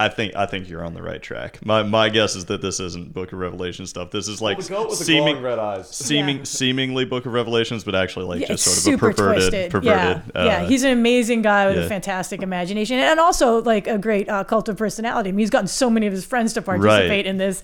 I 0.00 0.08
think 0.08 0.34
I 0.34 0.46
think 0.46 0.68
you're 0.68 0.84
on 0.84 0.94
the 0.94 1.02
right 1.02 1.22
track. 1.22 1.64
My 1.64 1.84
my 1.84 2.08
guess 2.08 2.34
is 2.34 2.46
that 2.46 2.60
this 2.60 2.80
isn't 2.80 3.12
Book 3.12 3.32
of 3.32 3.38
Revelation 3.38 3.86
stuff. 3.86 4.10
This 4.10 4.26
is 4.26 4.42
like 4.42 4.58
the 4.58 4.68
goat 4.68 4.90
with 4.90 4.98
the 4.98 5.04
seeming 5.04 5.34
glowing 5.34 5.42
red 5.42 5.58
eyes. 5.60 5.88
seeming 5.88 6.38
Yeah. 6.38 6.44
seemingly 6.44 7.04
Book 7.04 7.26
of 7.26 7.32
Revelations, 7.32 7.84
but 7.84 7.94
actually 7.94 8.24
like 8.26 8.40
Yeah, 8.40 8.48
just 8.48 8.64
sort 8.64 8.94
of 8.94 8.94
a 8.94 8.98
perverted 8.98 9.50
twisted. 9.50 9.70
perverted. 9.70 10.22
yeah, 10.34 10.40
uh, 10.40 10.44
yeah, 10.44 10.66
he's 10.66 10.82
an 10.82 10.90
amazing 10.90 11.42
guy 11.42 11.66
with 11.68 11.76
yeah. 11.76 11.82
a 11.84 11.88
fantastic 11.88 12.42
imagination, 12.42 12.98
and 12.98 13.20
also 13.20 13.62
like 13.62 13.86
a 13.86 13.96
great 13.96 14.28
uh, 14.28 14.42
cult 14.42 14.68
of 14.68 14.76
personality. 14.76 15.28
I 15.28 15.32
mean, 15.32 15.38
he's 15.38 15.50
gotten 15.50 15.68
so 15.68 15.88
many 15.88 16.08
of 16.08 16.12
his 16.12 16.24
friends 16.24 16.52
to 16.54 16.62
participate 16.62 17.26
in 17.26 17.36
this. 17.36 17.62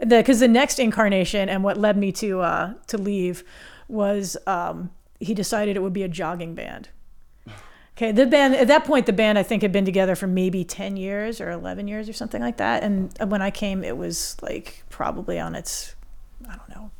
Because 0.00 0.40
the, 0.40 0.48
next 0.48 0.78
incarnation 0.78 1.48
and 1.48 1.62
what 1.62 1.76
led 1.76 1.96
me 1.96 2.10
to 2.12 2.40
uh, 2.40 2.74
to 2.88 2.98
leave 2.98 3.44
was 3.88 4.36
um, 4.46 4.90
he 5.20 5.32
decided 5.34 5.76
it 5.76 5.80
would 5.80 5.92
be 5.92 6.02
a 6.02 6.08
jogging 6.08 6.54
band. 6.54 6.88
Okay, 7.98 8.12
the 8.12 8.26
band 8.26 8.54
at 8.54 8.68
that 8.68 8.84
point, 8.84 9.06
the 9.06 9.12
band 9.12 9.38
I 9.38 9.42
think 9.42 9.60
had 9.60 9.72
been 9.72 9.84
together 9.84 10.14
for 10.14 10.28
maybe 10.28 10.62
ten 10.62 10.96
years 10.96 11.40
or 11.40 11.50
eleven 11.50 11.88
years 11.88 12.08
or 12.08 12.12
something 12.12 12.40
like 12.40 12.58
that. 12.58 12.84
And 12.84 13.12
when 13.28 13.42
I 13.42 13.50
came, 13.50 13.82
it 13.82 13.96
was 13.96 14.36
like 14.40 14.84
probably 14.88 15.36
on 15.40 15.56
its, 15.56 15.96
I 16.48 16.54
don't 16.54 16.68
know, 16.68 16.90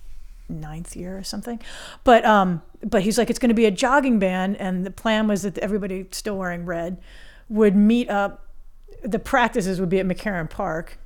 ninth 0.48 0.96
year 0.96 1.16
or 1.16 1.22
something. 1.22 1.60
But 2.02 2.24
um, 2.24 2.62
but 2.82 3.02
he's 3.02 3.16
like, 3.16 3.30
it's 3.30 3.38
going 3.38 3.50
to 3.50 3.54
be 3.54 3.66
a 3.66 3.70
jogging 3.70 4.18
band, 4.18 4.56
and 4.56 4.84
the 4.84 4.90
plan 4.90 5.28
was 5.28 5.42
that 5.42 5.56
everybody 5.58 6.08
still 6.10 6.36
wearing 6.36 6.64
red 6.64 7.00
would 7.48 7.76
meet 7.76 8.10
up. 8.10 8.44
The 9.04 9.20
practices 9.20 9.78
would 9.78 9.88
be 9.88 10.00
at 10.00 10.06
McCarren 10.06 10.50
Park, 10.50 10.98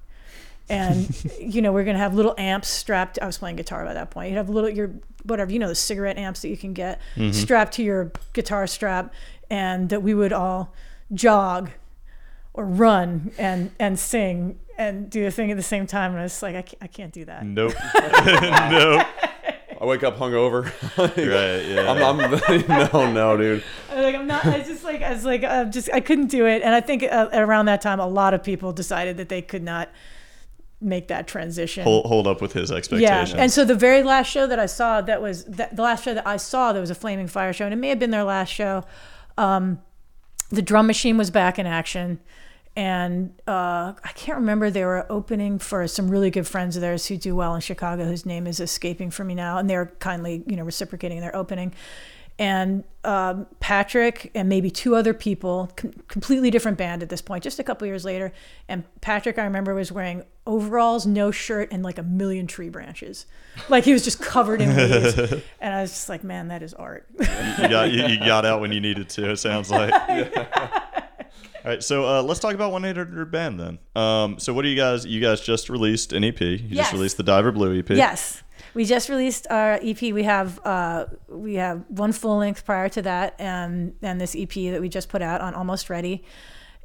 and 0.71 1.07
you 1.39 1.61
know 1.61 1.71
we're 1.71 1.85
gonna 1.85 1.99
have 1.99 2.15
little 2.15 2.35
amps 2.39 2.69
strapped. 2.69 3.19
I 3.21 3.27
was 3.27 3.37
playing 3.37 3.57
guitar 3.57 3.85
by 3.85 3.93
that 3.93 4.11
point. 4.11 4.31
You'd 4.31 4.39
have 4.39 4.49
little 4.49 4.71
your 4.71 4.91
whatever 5.25 5.53
you 5.53 5.59
know 5.59 5.69
the 5.69 5.75
cigarette 5.75 6.17
amps 6.17 6.41
that 6.43 6.49
you 6.49 6.57
can 6.57 6.73
get 6.73 6.99
strapped 7.33 7.75
to 7.75 7.83
your 7.83 8.11
guitar 8.33 8.67
strap, 8.67 9.13
and 9.53 9.91
that 9.91 10.03
we 10.03 10.15
would 10.15 10.33
all 10.33 10.73
jog 11.13 11.71
or 12.55 12.65
run 12.65 13.31
and 13.37 13.71
and 13.79 13.99
sing 13.99 14.59
and 14.79 15.11
do 15.11 15.27
a 15.27 15.31
thing 15.31 15.51
at 15.51 15.59
the 15.59 15.63
same 15.63 15.87
time. 15.87 16.13
And 16.13 16.21
I 16.21 16.23
was 16.23 16.43
like, 16.43 16.57
I 16.57 16.63
can't, 16.63 16.83
I 16.83 16.87
can't 16.87 17.13
do 17.13 17.27
that. 17.27 17.45
Nope. 17.45 17.75
nope. 17.95 19.07
I 19.79 19.85
wake 19.85 20.05
up 20.05 20.17
hungover. 20.17 20.65
Like, 20.97 21.17
Right. 21.17 21.67
Yeah. 21.67 21.93
I'm, 21.93 22.21
I'm 22.21 22.67
no 22.93 23.13
no 23.13 23.37
dude. 23.37 23.63
I 23.91 23.95
was 23.97 24.05
like 24.05 24.15
I'm 24.15 24.27
not. 24.27 24.47
I 24.47 24.61
just 24.61 24.85
like 24.85 25.03
I 25.03 25.13
was 25.13 25.25
like 25.25 25.45
I 25.45 25.65
just 25.65 25.91
I 25.93 26.01
couldn't 26.01 26.29
do 26.29 26.47
it. 26.47 26.63
And 26.63 26.75
I 26.75 26.81
think 26.81 27.03
uh, 27.03 27.29
around 27.35 27.67
that 27.67 27.83
time, 27.83 28.01
a 28.01 28.07
lot 28.07 28.33
of 28.33 28.43
people 28.43 28.73
decided 28.73 29.19
that 29.19 29.29
they 29.29 29.43
could 29.43 29.63
not 29.63 29.91
make 30.81 31.09
that 31.09 31.29
transition. 31.29 31.85
hold, 31.85 32.07
hold 32.07 32.27
up 32.27 32.41
with 32.41 32.55
his 32.55 32.73
expectations. 32.73 33.03
Yeah, 33.03 33.21
expectations. 33.21 33.41
and 33.43 33.53
so 33.53 33.65
the 33.67 33.79
very 33.79 34.03
last 34.03 34.31
show 34.31 34.47
that 34.47 34.59
I 34.59 34.67
saw, 34.67 35.01
that 35.03 35.21
was 35.21 35.45
that, 35.45 35.77
the 35.77 35.83
last 35.83 36.05
show 36.05 36.15
that 36.15 36.27
I 36.27 36.39
saw, 36.39 36.73
that 36.73 36.81
was 36.81 36.91
a 36.91 36.95
Flaming 36.95 37.29
Fire 37.29 37.53
show, 37.53 37.67
and 37.67 37.75
it 37.75 37.77
may 37.77 37.91
have 37.91 37.99
been 37.99 38.11
their 38.11 38.25
last 38.25 38.49
show. 38.49 38.85
Um, 39.39 39.81
the 40.51 40.63
drum 40.63 40.87
machine 40.87 41.17
was 41.17 41.31
back 41.31 41.59
in 41.59 41.67
action, 41.67 42.21
and 42.77 43.33
uh, 43.47 43.93
I 44.03 44.13
can't 44.15 44.39
remember 44.39 44.71
they 44.71 44.85
were 44.85 45.07
opening 45.11 45.59
for 45.59 45.87
some 45.89 46.11
really 46.11 46.31
good 46.31 46.47
friends 46.47 46.77
of 46.77 46.83
theirs 46.83 47.07
who 47.07 47.17
do 47.17 47.35
well 47.35 47.55
in 47.55 47.61
Chicago, 47.61 48.05
whose 48.05 48.25
name 48.25 48.47
is 48.47 48.61
escaping 48.61 49.11
from 49.11 49.27
me 49.29 49.35
now, 49.35 49.59
and 49.59 49.69
they're 49.69 49.87
kindly, 49.99 50.43
you 50.47 50.57
know, 50.57 50.65
reciprocating 50.65 51.21
their 51.21 51.35
opening. 51.35 51.75
And 52.39 52.85
um, 53.05 53.47
Patrick 53.61 54.31
and 54.35 54.49
maybe 54.49 54.71
two 54.71 54.97
other 54.97 55.13
people, 55.15 55.71
com- 55.77 55.93
completely 56.09 56.51
different 56.51 56.79
band 56.79 57.03
at 57.03 57.09
this 57.09 57.21
point, 57.23 57.45
just 57.45 57.59
a 57.59 57.63
couple 57.65 57.87
years 57.87 58.05
later. 58.05 58.33
And 58.69 58.85
Patrick, 59.01 59.39
I 59.39 59.45
remember, 59.45 59.75
was 59.75 59.93
wearing 59.93 60.25
overalls, 60.47 61.07
no 61.07 61.31
shirt, 61.31 61.69
and 61.71 61.83
like 61.83 61.99
a 61.99 62.03
million 62.03 62.47
tree 62.47 62.69
branches. 62.69 63.27
Like 63.69 63.85
he 63.85 63.93
was 63.93 64.03
just 64.03 64.21
covered 64.21 64.61
in 64.61 64.75
leaves. 64.77 65.17
And 65.61 65.75
I 65.75 65.83
was 65.83 65.91
just 65.91 66.09
like, 66.09 66.25
man, 66.25 66.49
that 66.49 66.63
is 66.63 66.75
art. 66.75 67.07
you 67.19 67.27
got 67.69 67.93
you, 67.93 68.05
you 68.07 68.19
got 68.19 68.45
out 68.45 68.61
when 68.61 68.73
you 68.73 68.81
needed 68.81 69.09
to. 69.11 69.31
It 69.31 69.37
sounds 69.37 69.71
like. 69.71 69.93
All 71.65 71.71
right, 71.71 71.83
so 71.83 72.05
uh, 72.05 72.23
let's 72.23 72.41
talk 72.41 72.55
about 72.55 72.73
one 72.73 72.85
eight 72.85 72.97
hundred 72.97 73.31
band 73.31 73.61
then. 73.61 73.79
Um, 73.95 74.41
so 74.41 74.53
what 74.53 74.63
do 74.63 74.69
you 74.69 74.75
guys? 74.77 75.07
You 75.07 75.21
guys 75.21 75.41
just 75.41 75.71
released 75.71 76.13
an 76.13 76.25
EP. 76.25 76.41
You 76.41 76.59
Yes. 76.69 76.87
just 76.87 76.93
released 76.93 77.17
the 77.19 77.23
Diver 77.23 77.53
Blue 77.53 77.79
EP. 77.79 77.89
Yes. 77.91 78.43
We 78.75 78.85
just 78.85 79.09
released 79.09 79.47
our 79.51 79.79
EP. 79.83 80.01
We 80.01 80.23
have 80.23 80.59
uh, 80.65 81.07
we 81.29 81.55
have 81.55 81.85
one 81.89 82.13
full 82.13 82.39
length 82.39 82.65
prior 82.65 82.89
to 82.91 83.03
that, 83.03 83.35
and 83.39 83.95
and 84.03 84.21
this 84.21 84.35
EP 84.39 84.53
that 84.53 84.81
we 84.81 84.89
just 84.89 85.09
put 85.09 85.23
out 85.23 85.41
on 85.41 85.55
Almost 85.55 85.91
Ready, 85.91 86.25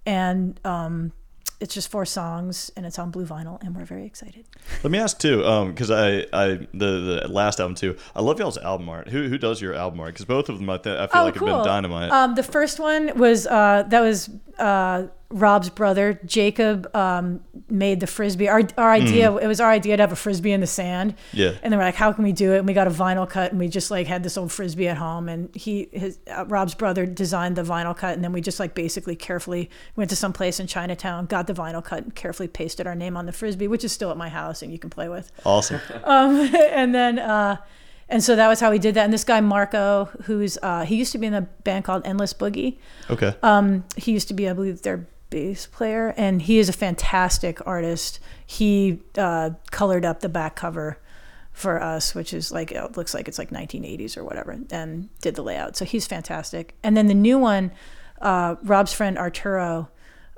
and 0.05 0.59
um, 0.65 1.13
it's 1.59 1.73
just 1.73 1.89
four 1.89 2.05
songs, 2.05 2.71
and 2.75 2.85
it's 2.85 2.99
on 2.99 3.09
blue 3.09 3.25
vinyl, 3.25 3.61
and 3.63 3.75
we're 3.75 3.85
very 3.85 4.05
excited. 4.05 4.45
Let 4.83 4.91
me 4.91 4.99
ask 4.99 5.17
too, 5.17 5.37
because 5.69 5.89
I, 5.89 6.25
I 6.31 6.67
the, 6.73 7.21
the 7.23 7.27
last 7.29 7.59
album 7.59 7.75
too. 7.75 7.97
I 8.15 8.21
love 8.21 8.37
y'all's 8.39 8.57
album 8.57 8.89
art. 8.89 9.09
Who 9.09 9.27
who 9.27 9.37
does 9.37 9.61
your 9.61 9.73
album 9.73 9.99
art? 9.99 10.13
Because 10.13 10.25
both 10.25 10.49
of 10.49 10.59
them, 10.59 10.69
I, 10.69 10.77
th- 10.77 10.97
I 10.97 11.07
feel 11.07 11.23
like 11.23 11.35
have 11.35 11.45
been 11.45 11.63
dynamite. 11.63 12.11
Um, 12.11 12.35
the 12.35 12.43
first 12.43 12.79
one 12.79 13.17
was 13.17 13.47
uh, 13.47 13.83
that 13.87 14.01
was 14.01 14.29
uh, 14.59 15.07
Rob's 15.29 15.69
brother 15.69 16.19
Jacob 16.25 16.89
um, 16.95 17.41
made 17.69 17.99
the 17.99 18.07
frisbee. 18.07 18.47
Our 18.47 18.63
our 18.77 18.91
idea 18.91 19.35
it 19.35 19.47
was 19.47 19.59
our 19.59 19.69
idea 19.69 19.97
to 19.97 20.03
have 20.03 20.13
a 20.13 20.15
frisbee 20.15 20.53
in 20.53 20.61
the 20.61 20.67
sand. 20.67 21.15
Mm. 21.15 21.17
Yeah. 21.33 21.47
And 21.61 21.73
then 21.73 21.79
we're 21.79 21.85
like, 21.85 21.95
how 21.95 22.13
can 22.13 22.23
we 22.23 22.31
do 22.31 22.53
it? 22.53 22.59
And 22.59 22.67
we 22.67 22.73
got 22.73 22.87
a 22.87 22.91
vinyl 22.91 23.29
cut, 23.29 23.51
and 23.51 23.59
we 23.59 23.67
just 23.67 23.91
like 23.91 24.07
had 24.07 24.23
this 24.23 24.37
old 24.37 24.53
frisbee 24.53 24.87
at 24.87 24.97
home. 24.97 25.27
And 25.27 25.53
he 25.53 25.89
his 25.91 26.19
uh, 26.31 26.45
Rob's 26.45 26.75
brother 26.75 27.05
designed 27.05 27.57
the 27.57 27.63
vinyl 27.63 27.95
cut, 27.95 28.13
and 28.13 28.23
then 28.23 28.31
we 28.31 28.39
just 28.39 28.59
like 28.59 28.73
basically 28.73 29.17
carefully 29.17 29.69
went 29.97 30.09
to 30.11 30.15
some 30.15 30.31
place 30.31 30.61
in 30.61 30.67
Chinatown, 30.67 31.25
got 31.25 31.47
the 31.47 31.53
vinyl 31.53 31.83
cut, 31.83 32.03
and 32.03 32.15
carefully 32.15 32.47
pasted 32.47 32.87
our 32.87 32.95
name 32.95 33.17
on 33.17 33.25
the 33.25 33.33
frisbee, 33.33 33.67
which 33.67 33.83
is 33.83 33.91
still 33.91 34.11
at 34.11 34.17
my 34.17 34.29
house, 34.29 34.61
and 34.61 34.71
you 34.71 34.79
can 34.79 34.89
play 34.89 35.09
with. 35.09 35.31
awesome. 35.45 35.81
Um, 36.03 36.37
and 36.71 36.95
then 36.95 37.19
uh, 37.19 37.57
and 38.09 38.23
so 38.23 38.35
that 38.35 38.47
was 38.47 38.59
how 38.59 38.71
we 38.71 38.79
did 38.79 38.95
that. 38.95 39.03
And 39.03 39.13
this 39.13 39.23
guy 39.23 39.41
Marco, 39.41 40.05
who's 40.23 40.57
uh, 40.63 40.85
he 40.85 40.95
used 40.95 41.11
to 41.11 41.17
be 41.17 41.27
in 41.27 41.33
a 41.33 41.41
band 41.41 41.83
called 41.83 42.05
Endless 42.05 42.33
Boogie. 42.33 42.77
Okay. 43.09 43.35
Um, 43.43 43.83
he 43.97 44.13
used 44.13 44.29
to 44.29 44.33
be, 44.33 44.47
I 44.47 44.53
believe, 44.53 44.81
their 44.83 45.05
bass 45.29 45.65
player, 45.65 46.13
and 46.17 46.41
he 46.41 46.59
is 46.59 46.69
a 46.69 46.73
fantastic 46.73 47.65
artist. 47.65 48.19
He 48.45 48.99
uh, 49.17 49.51
colored 49.71 50.05
up 50.05 50.21
the 50.21 50.29
back 50.29 50.55
cover 50.55 50.99
for 51.51 51.81
us, 51.81 52.13
which 52.13 52.33
is 52.33 52.51
like 52.51 52.71
it 52.71 52.97
looks 52.97 53.13
like 53.13 53.27
it's 53.27 53.39
like 53.39 53.49
1980s 53.49 54.17
or 54.17 54.23
whatever, 54.23 54.57
and 54.71 55.09
did 55.21 55.35
the 55.35 55.41
layout. 55.41 55.75
So 55.75 55.85
he's 55.85 56.05
fantastic. 56.05 56.75
And 56.83 56.95
then 56.95 57.07
the 57.07 57.13
new 57.13 57.37
one, 57.37 57.71
uh, 58.21 58.55
Rob's 58.63 58.93
friend 58.93 59.17
Arturo. 59.17 59.89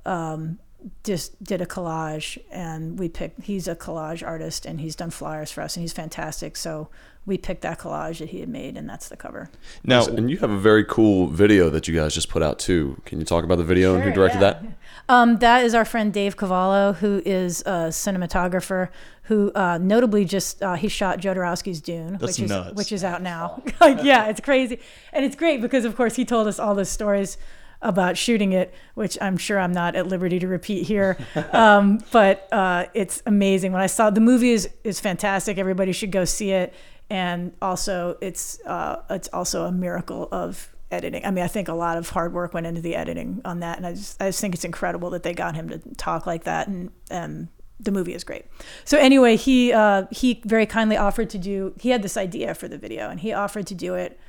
Um, 0.05 0.59
just 1.03 1.43
did 1.43 1.61
a 1.61 1.65
collage 1.65 2.37
and 2.51 2.97
we 2.97 3.09
picked 3.09 3.43
he's 3.43 3.67
a 3.67 3.75
collage 3.75 4.25
artist 4.25 4.65
and 4.65 4.79
he's 4.79 4.95
done 4.95 5.09
flyers 5.09 5.51
for 5.51 5.61
us 5.61 5.75
and 5.75 5.81
he's 5.81 5.93
fantastic. 5.93 6.55
So 6.55 6.89
we 7.25 7.37
picked 7.37 7.61
that 7.61 7.79
collage 7.79 8.19
that 8.19 8.29
he 8.29 8.39
had 8.39 8.49
made 8.49 8.77
and 8.77 8.89
that's 8.89 9.09
the 9.09 9.17
cover. 9.17 9.49
Now, 9.83 10.05
and 10.05 10.31
you 10.31 10.37
have 10.37 10.49
a 10.49 10.57
very 10.57 10.85
cool 10.85 11.27
video 11.27 11.69
that 11.69 11.87
you 11.87 11.95
guys 11.95 12.13
just 12.13 12.29
put 12.29 12.41
out 12.41 12.59
too. 12.59 13.01
Can 13.05 13.19
you 13.19 13.25
talk 13.25 13.43
about 13.43 13.57
the 13.57 13.63
video 13.63 13.95
and 13.95 14.03
who 14.03 14.11
directed 14.11 14.39
that? 14.39 14.63
Um, 15.09 15.37
that 15.37 15.65
is 15.65 15.73
our 15.73 15.85
friend 15.85 16.13
Dave 16.13 16.37
Cavallo, 16.37 16.93
who 16.93 17.21
is 17.25 17.61
a 17.61 17.89
cinematographer 17.89 18.89
who 19.23 19.51
uh, 19.53 19.77
notably 19.77 20.25
just 20.25 20.63
uh, 20.63 20.73
he 20.73 20.87
shot 20.87 21.19
Jodorowsky's 21.19 21.81
Dune, 21.81 22.13
That's 22.13 22.39
which 22.39 22.49
is 22.49 22.73
which 22.73 22.91
is 22.91 23.03
out 23.03 23.21
now. 23.21 23.61
like, 23.81 23.99
yeah, 24.03 24.25
it's 24.25 24.39
crazy, 24.39 24.79
and 25.13 25.23
it's 25.23 25.35
great 25.35 25.61
because 25.61 25.85
of 25.85 25.95
course 25.95 26.15
he 26.15 26.25
told 26.25 26.47
us 26.47 26.57
all 26.57 26.73
the 26.73 26.83
stories 26.85 27.37
about 27.81 28.17
shooting 28.17 28.51
it, 28.51 28.73
which 28.95 29.17
I'm 29.21 29.37
sure 29.37 29.59
I'm 29.59 29.71
not 29.71 29.95
at 29.95 30.07
liberty 30.07 30.39
to 30.39 30.47
repeat 30.47 30.85
here. 30.85 31.17
um, 31.53 32.03
but 32.11 32.47
uh, 32.51 32.85
it's 32.93 33.23
amazing. 33.25 33.71
When 33.71 33.81
I 33.81 33.87
saw 33.87 34.09
the 34.09 34.21
movie 34.21 34.51
is 34.51 34.69
is 34.83 34.99
fantastic. 34.99 35.57
Everybody 35.57 35.91
should 35.91 36.11
go 36.11 36.25
see 36.25 36.51
it, 36.51 36.73
and 37.09 37.53
also 37.61 38.17
it's 38.21 38.59
uh, 38.65 39.03
it's 39.09 39.29
also 39.29 39.65
a 39.65 39.71
miracle 39.71 40.27
of 40.31 40.69
editing. 40.91 41.25
I 41.25 41.31
mean, 41.31 41.43
I 41.43 41.47
think 41.47 41.67
a 41.67 41.73
lot 41.73 41.97
of 41.97 42.09
hard 42.09 42.33
work 42.33 42.53
went 42.53 42.65
into 42.65 42.81
the 42.81 42.95
editing 42.95 43.41
on 43.45 43.59
that, 43.61 43.77
and 43.77 43.85
I 43.85 43.93
just 43.93 44.21
I 44.21 44.27
just 44.27 44.41
think 44.41 44.55
it's 44.55 44.65
incredible 44.65 45.09
that 45.11 45.23
they 45.23 45.33
got 45.33 45.55
him 45.55 45.69
to 45.69 45.79
talk 45.95 46.25
like 46.25 46.43
that, 46.45 46.67
and 46.67 46.91
um, 47.11 47.49
the 47.79 47.91
movie 47.91 48.13
is 48.13 48.23
great. 48.23 48.45
So 48.85 48.97
anyway, 48.97 49.35
he 49.35 49.71
uh, 49.71 50.05
he 50.11 50.41
very 50.45 50.65
kindly 50.65 50.97
offered 50.97 51.29
to 51.31 51.37
do. 51.37 51.73
He 51.79 51.89
had 51.89 52.01
this 52.01 52.17
idea 52.17 52.53
for 52.53 52.67
the 52.67 52.77
video, 52.77 53.09
and 53.09 53.19
he 53.19 53.33
offered 53.33 53.67
to 53.67 53.75
do 53.75 53.95
it 53.95 54.19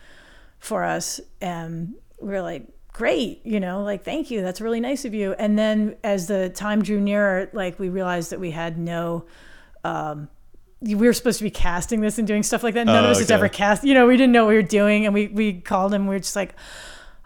for 0.58 0.84
us, 0.84 1.20
and 1.40 1.94
we 2.20 2.28
were 2.28 2.42
like. 2.42 2.66
Great, 2.92 3.40
you 3.46 3.60
know, 3.60 3.82
like 3.82 4.04
thank 4.04 4.30
you. 4.30 4.42
That's 4.42 4.60
really 4.60 4.80
nice 4.80 5.04
of 5.04 5.14
you. 5.14 5.32
And 5.34 5.58
then 5.58 5.96
as 6.04 6.26
the 6.26 6.48
time 6.50 6.82
drew 6.82 7.00
nearer, 7.00 7.48
like 7.52 7.78
we 7.78 7.88
realized 7.88 8.30
that 8.32 8.40
we 8.40 8.50
had 8.50 8.78
no 8.78 9.24
um, 9.84 10.28
we 10.82 10.94
were 10.94 11.12
supposed 11.12 11.38
to 11.38 11.44
be 11.44 11.50
casting 11.50 12.00
this 12.00 12.18
and 12.18 12.26
doing 12.26 12.42
stuff 12.42 12.62
like 12.62 12.74
that. 12.74 12.84
None 12.86 12.96
Oh, 13.04 13.06
of 13.06 13.10
us 13.12 13.18
has 13.18 13.30
ever 13.30 13.48
cast. 13.48 13.84
You 13.84 13.94
know, 13.94 14.06
we 14.06 14.16
didn't 14.16 14.32
know 14.32 14.44
what 14.44 14.50
we 14.50 14.56
were 14.56 14.62
doing, 14.62 15.04
and 15.06 15.14
we 15.14 15.28
we 15.28 15.60
called 15.60 15.92
him. 15.94 16.06
We 16.06 16.14
were 16.14 16.20
just 16.20 16.36
like, 16.36 16.54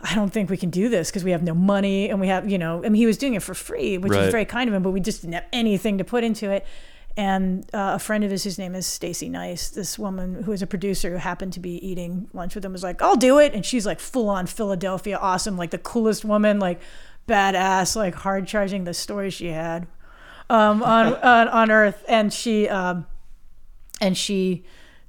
I 0.01 0.15
don't 0.15 0.31
think 0.33 0.51
we 0.51 0.57
can 0.57 0.71
do 0.71 0.89
this 0.89 1.11
because 1.11 1.25
we 1.25 1.31
have 1.31 1.43
no 1.43 1.55
money, 1.55 2.11
and 2.11 2.21
we 2.21 2.29
have 2.29 2.49
you 2.51 2.59
know. 2.59 2.79
I 2.85 2.89
mean, 2.89 2.95
he 2.95 3.07
was 3.07 3.17
doing 3.17 3.35
it 3.35 3.43
for 3.43 3.55
free, 3.55 3.97
which 3.99 4.11
Right. 4.13 4.23
was 4.23 4.31
very 4.31 4.45
kind 4.45 4.69
of 4.69 4.75
him, 4.75 4.83
but 4.83 4.91
we 4.91 5.01
just 5.01 5.23
didn't 5.23 5.35
have 5.35 5.47
anything 5.53 5.99
to 5.99 6.05
put 6.05 6.25
into 6.25 6.51
it. 6.51 6.67
And 7.17 7.65
uh, 7.73 7.93
a 7.95 7.99
friend 8.01 8.25
of 8.25 8.31
his, 8.31 8.43
whose 8.43 8.59
name 8.59 8.75
is 8.75 8.87
Stacy 8.87 9.29
Nice, 9.29 9.69
this 9.69 9.99
woman 9.99 10.43
who 10.43 10.53
is 10.53 10.63
a 10.63 10.67
producer 10.67 11.11
who 11.11 11.17
happened 11.17 11.53
to 11.53 11.61
be 11.61 11.75
eating 11.87 12.29
lunch 12.33 12.57
with 12.57 12.65
him, 12.65 12.73
was 12.73 12.83
like, 12.83 13.01
"I'll 13.03 13.15
do 13.15 13.39
it," 13.39 13.55
and 13.55 13.65
she's 13.65 13.87
like 13.87 14.01
full 14.01 14.29
on 14.29 14.47
Philadelphia, 14.47 15.17
awesome, 15.17 15.57
like 15.57 15.71
the 15.71 15.79
coolest 15.79 16.25
woman, 16.25 16.59
like 16.59 16.81
badass, 17.29 17.95
like 17.95 18.17
hard 18.17 18.49
charging. 18.49 18.83
The 18.83 18.95
story 18.95 19.31
she 19.31 19.47
had 19.49 19.87
um, 20.51 20.83
on, 20.83 21.15
on 21.23 21.49
on 21.49 21.71
Earth, 21.71 22.05
and 22.09 22.33
she 22.33 22.69
um, 22.69 23.07
and 24.01 24.19
she 24.19 24.65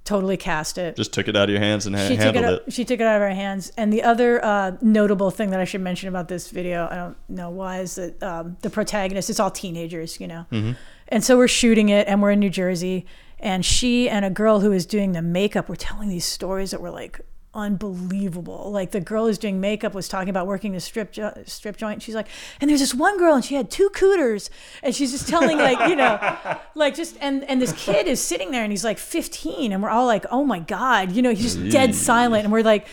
totally 0.06 0.38
cast 0.38 0.78
it. 0.78 0.95
Just 0.95 1.12
took 1.12 1.28
it 1.28 1.36
out 1.36 1.45
of 1.45 1.49
your 1.49 1.60
hands 1.60 1.88
and 1.88 1.95
ha- 1.95 2.08
she 2.08 2.16
took 2.16 2.28
it, 2.28 2.36
handled 2.36 2.45
out, 2.45 2.68
it. 2.68 2.74
she 2.74 2.86
took 2.86 2.99
it 2.99 3.08
out 3.08 3.16
of 3.18 3.22
our 3.24 3.30
hands. 3.32 3.72
And 3.76 3.91
the 3.91 4.03
other 4.03 4.43
uh, 4.45 4.78
notable 4.82 5.32
thing 5.32 5.49
that 5.49 5.60
I 5.60 5.66
should 5.66 5.82
mention 5.82 6.08
about 6.08 6.28
this 6.28 6.51
video, 6.51 6.88
I 6.89 6.95
don't 6.95 7.18
know 7.28 7.49
why, 7.49 7.80
is 7.80 7.95
that 7.95 8.22
um, 8.22 8.56
the 8.62 8.70
protagonist, 8.70 9.30
it's 9.30 9.39
all 9.39 9.51
teenagers, 9.51 10.20
you 10.22 10.28
know. 10.28 10.45
Mm-hmm. 10.51 10.74
And 11.08 11.24
so 11.24 11.38
we're 11.38 11.47
shooting 11.47 11.89
it, 11.89 12.08
and 12.08 12.22
we're 12.22 12.32
in 12.32 12.39
New 12.39 12.49
Jersey, 12.49 13.06
and 13.39 13.64
she 13.66 14.10
and 14.10 14.26
a 14.26 14.30
girl 14.30 14.62
who 14.62 14.72
is 14.72 14.86
doing 14.86 15.12
the 15.12 15.22
makeup 15.22 15.70
were 15.70 15.76
telling 15.76 16.10
these 16.10 16.26
stories 16.26 16.72
that 16.72 16.82
were 16.82 16.89
like 16.89 17.22
unbelievable. 17.53 18.70
Like 18.72 18.91
the 18.91 18.99
girl 19.01 19.26
who's 19.28 19.38
doing 19.38 19.60
makeup 19.62 19.93
was 19.93 20.08
talking 20.08 20.30
about 20.30 20.47
working 20.47 20.72
the 20.74 20.80
strip 20.80 21.12
jo- 21.12 21.34
strip 21.45 21.78
joint. 21.78 22.01
She's 22.01 22.16
like, 22.16 22.28
and 22.60 22.70
there's 22.70 22.80
this 22.80 22.93
one 22.93 23.18
girl, 23.18 23.36
and 23.36 23.43
she 23.45 23.56
had 23.56 23.70
two 23.70 23.89
cooters, 23.89 24.49
and 24.84 24.95
she's 24.95 25.12
just 25.12 25.28
telling 25.28 25.58
like 25.58 25.89
you 25.89 25.95
know, 25.95 26.38
like 26.76 26.95
just 26.95 27.18
and 27.22 27.43
and 27.45 27.62
this 27.62 27.74
kid 27.74 28.08
is 28.08 28.20
sitting 28.22 28.51
there, 28.51 28.64
and 28.64 28.72
he's 28.72 28.84
like 28.84 28.97
15, 28.97 29.72
and 29.72 29.82
we're 29.84 29.89
all 29.89 30.06
like, 30.06 30.26
oh 30.32 30.43
my 30.43 30.60
god, 30.60 31.12
you 31.12 31.22
know, 31.22 31.30
he's 31.34 31.56
just 31.56 31.70
dead 31.72 31.95
silent, 31.95 32.43
and 32.45 32.51
we're 32.53 32.64
like. 32.64 32.88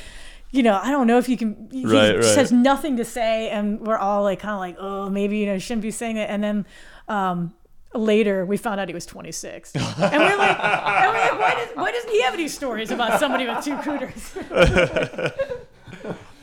You 0.55 0.63
know, 0.63 0.79
I 0.83 0.91
don't 0.91 1.07
know 1.07 1.17
if 1.17 1.31
you 1.31 1.39
can. 1.39 1.71
He 1.73 1.87
Right, 1.87 2.15
just 2.17 2.37
right. 2.37 2.41
has 2.43 2.53
nothing 2.53 2.99
to 2.99 3.07
say, 3.07 3.49
and 3.49 3.81
we're 3.81 3.97
all 3.97 4.23
like, 4.23 4.41
kind 4.41 4.53
of 4.53 4.59
like, 4.61 4.77
oh, 4.79 5.09
maybe 5.09 5.39
you 5.39 5.47
know, 5.47 5.57
shouldn't 5.59 5.81
be 5.81 5.91
saying 5.91 6.19
it. 6.19 6.29
And 6.29 6.45
then, 6.45 6.67
um, 7.09 7.55
later 7.95 8.45
we 8.47 8.57
found 8.57 8.81
out 8.81 8.89
he 8.89 8.95
was 8.95 9.05
26 9.07 9.73
and 9.75 9.83
we're 9.85 9.91
like, 9.99 10.13
and 10.13 10.23
we're 10.23 10.37
like 10.37 10.59
why, 11.39 11.55
does, 11.55 11.69
why 11.77 11.93
doesn't 11.93 12.11
he 12.11 12.23
have 12.23 12.35
any 12.35 12.49
stories 12.49 12.91
about 12.91 13.19
somebody 13.21 13.47
with 13.47 13.65
two 13.65 13.77
cooters 13.79 14.35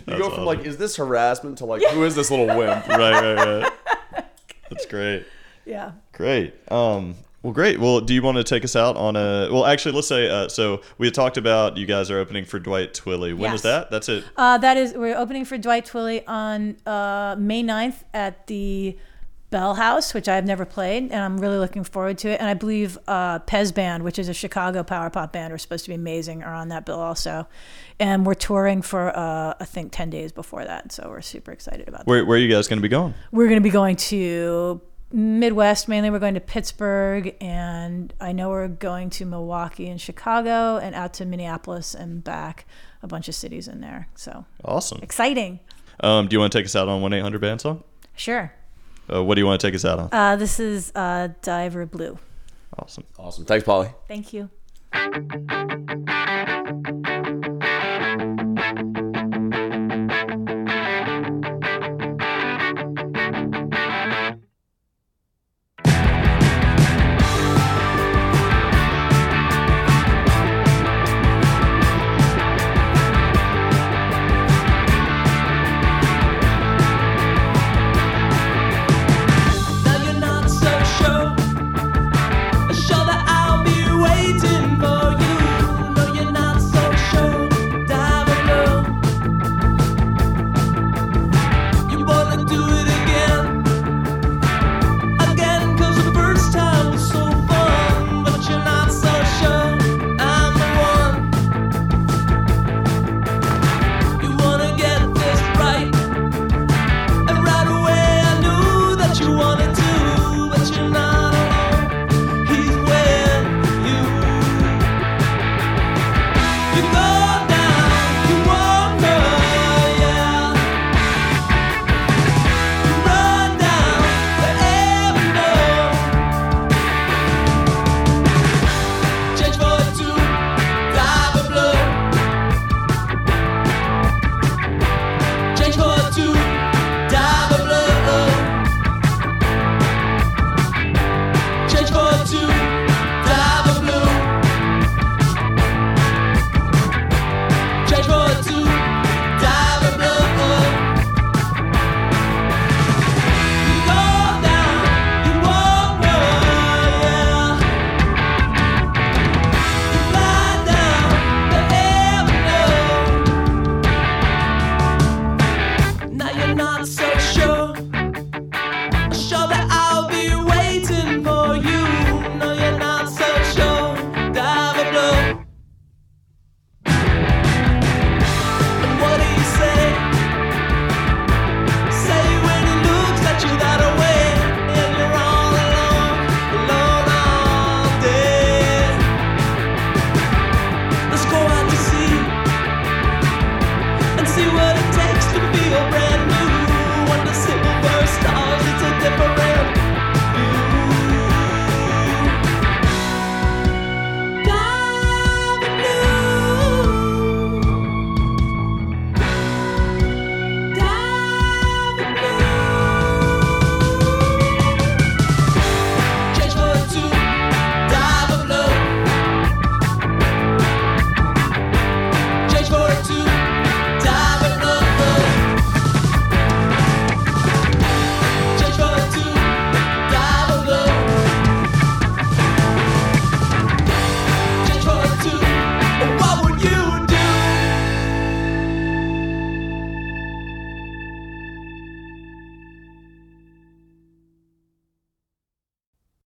You 0.07 0.17
go 0.17 0.29
from 0.31 0.45
like, 0.45 0.65
is 0.65 0.77
this 0.77 0.95
harassment 0.95 1.59
to 1.59 1.65
like, 1.65 1.83
who 1.91 2.03
is 2.03 2.15
this 2.15 2.31
little 2.31 2.47
wimp? 2.47 2.87
right, 2.87 3.35
right, 3.35 3.61
right. 3.61 4.25
That's 4.69 4.85
great. 4.87 5.25
yeah 5.65 5.91
Great. 6.13 6.53
Um, 6.71 7.15
well, 7.43 7.53
great. 7.53 7.79
Well, 7.79 8.01
do 8.01 8.13
you 8.13 8.21
want 8.21 8.37
to 8.37 8.43
take 8.43 8.65
us 8.65 8.75
out 8.75 8.97
on 8.97 9.15
a? 9.15 9.47
Well, 9.51 9.65
actually, 9.65 9.93
let's 9.93 10.07
say. 10.09 10.27
Uh, 10.29 10.49
so 10.49 10.81
we 10.97 11.07
had 11.07 11.13
talked 11.13 11.37
about 11.37 11.77
you 11.77 11.85
guys 11.85 12.11
are 12.11 12.17
opening 12.19 12.43
for 12.43 12.59
Dwight 12.59 12.93
Twilley. 12.93 13.33
When 13.33 13.53
is 13.53 13.59
Yes. 13.59 13.61
that? 13.63 13.91
That's 13.91 14.09
it. 14.09 14.25
uh, 14.35 14.57
that 14.57 14.75
is 14.75 14.93
we're 14.93 15.15
opening 15.15 15.45
for 15.45 15.57
dwight 15.57 15.85
twilley 15.85 16.23
on 16.27 16.75
uh, 16.85 17.37
may 17.39 17.63
9th 17.63 18.03
at 18.13 18.47
the 18.47 18.97
bell 19.49 19.73
house 19.75 20.13
which 20.13 20.27
i've 20.27 20.45
never 20.45 20.63
played 20.63 21.03
and 21.03 21.15
i'm 21.15 21.37
really 21.39 21.57
looking 21.57 21.83
forward 21.83 22.17
to 22.17 22.29
it 22.29 22.39
and 22.39 22.47
i 22.47 22.53
believe 22.53 22.97
uh, 23.07 23.39
pez 23.39 23.73
band 23.73 24.03
which 24.03 24.19
is 24.19 24.29
a 24.29 24.33
chicago 24.33 24.83
power 24.83 25.09
pop 25.09 25.33
band 25.33 25.51
are 25.51 25.57
supposed 25.57 25.83
to 25.85 25.89
be 25.89 25.95
amazing 25.95 26.43
are 26.43 26.53
on 26.53 26.69
that 26.69 26.85
bill 26.85 26.99
also 26.99 27.47
and 27.99 28.25
we're 28.25 28.33
touring 28.35 28.81
for 28.81 29.09
uh, 29.17 29.53
i 29.59 29.65
think 29.65 29.91
10 29.91 30.09
days 30.11 30.31
before 30.31 30.63
that 30.65 30.91
so 30.91 31.07
we're 31.09 31.21
super 31.21 31.51
excited 31.51 31.87
about 31.87 32.01
that 32.01 32.07
Where, 32.07 32.23
where 32.25 32.37
are 32.37 32.41
you 32.41 32.47
guys 32.53 32.67
going 32.67 32.77
to 32.77 32.81
be 32.83 32.89
going? 32.89 33.13
we're 33.31 33.47
going 33.47 33.59
to 33.59 33.63
be 33.63 33.69
going 33.71 33.95
to 33.95 34.81
Midwest 35.11 35.87
mainly. 35.87 36.11
We're 36.11 36.19
going 36.19 36.35
to 36.35 36.39
Pittsburgh, 36.39 37.35
and 37.41 38.13
I 38.21 38.31
know 38.31 38.49
we're 38.49 38.67
going 38.67 39.09
to 39.09 39.25
Milwaukee 39.25 39.89
and 39.89 39.99
Chicago, 39.99 40.77
and 40.77 40.93
out 40.93 41.15
to 41.15 41.25
Minneapolis 41.25 41.95
and 41.95 42.23
back. 42.23 42.67
A 43.01 43.07
bunch 43.07 43.27
of 43.27 43.33
cities 43.33 43.67
in 43.67 43.81
there. 43.81 44.07
So 44.13 44.45
Awesome. 44.63 44.99
exciting. 45.01 45.61
Um, 46.01 46.27
do 46.27 46.35
you 46.35 46.39
want 46.39 46.51
to 46.51 46.59
take 46.59 46.65
us 46.67 46.75
out 46.75 46.87
on 46.87 47.01
one 47.01 47.11
eight 47.13 47.21
hundred 47.21 47.41
band 47.41 47.59
song? 47.59 47.83
Sure. 48.15 48.53
Uh, 49.11 49.23
what 49.23 49.35
do 49.35 49.41
you 49.41 49.45
want 49.45 49.59
to 49.59 49.67
take 49.67 49.75
us 49.75 49.85
out 49.85 49.99
on? 49.99 50.09
Uh, 50.11 50.35
this 50.35 50.59
is 50.59 50.91
uh, 50.95 51.29
Diver 51.41 51.85
Blue. 51.85 52.17
Awesome. 52.77 53.03
Awesome. 53.17 53.45
Thanks, 53.45 53.65
Polly. 53.65 53.89
Thank 54.07 54.33
you. 54.33 54.49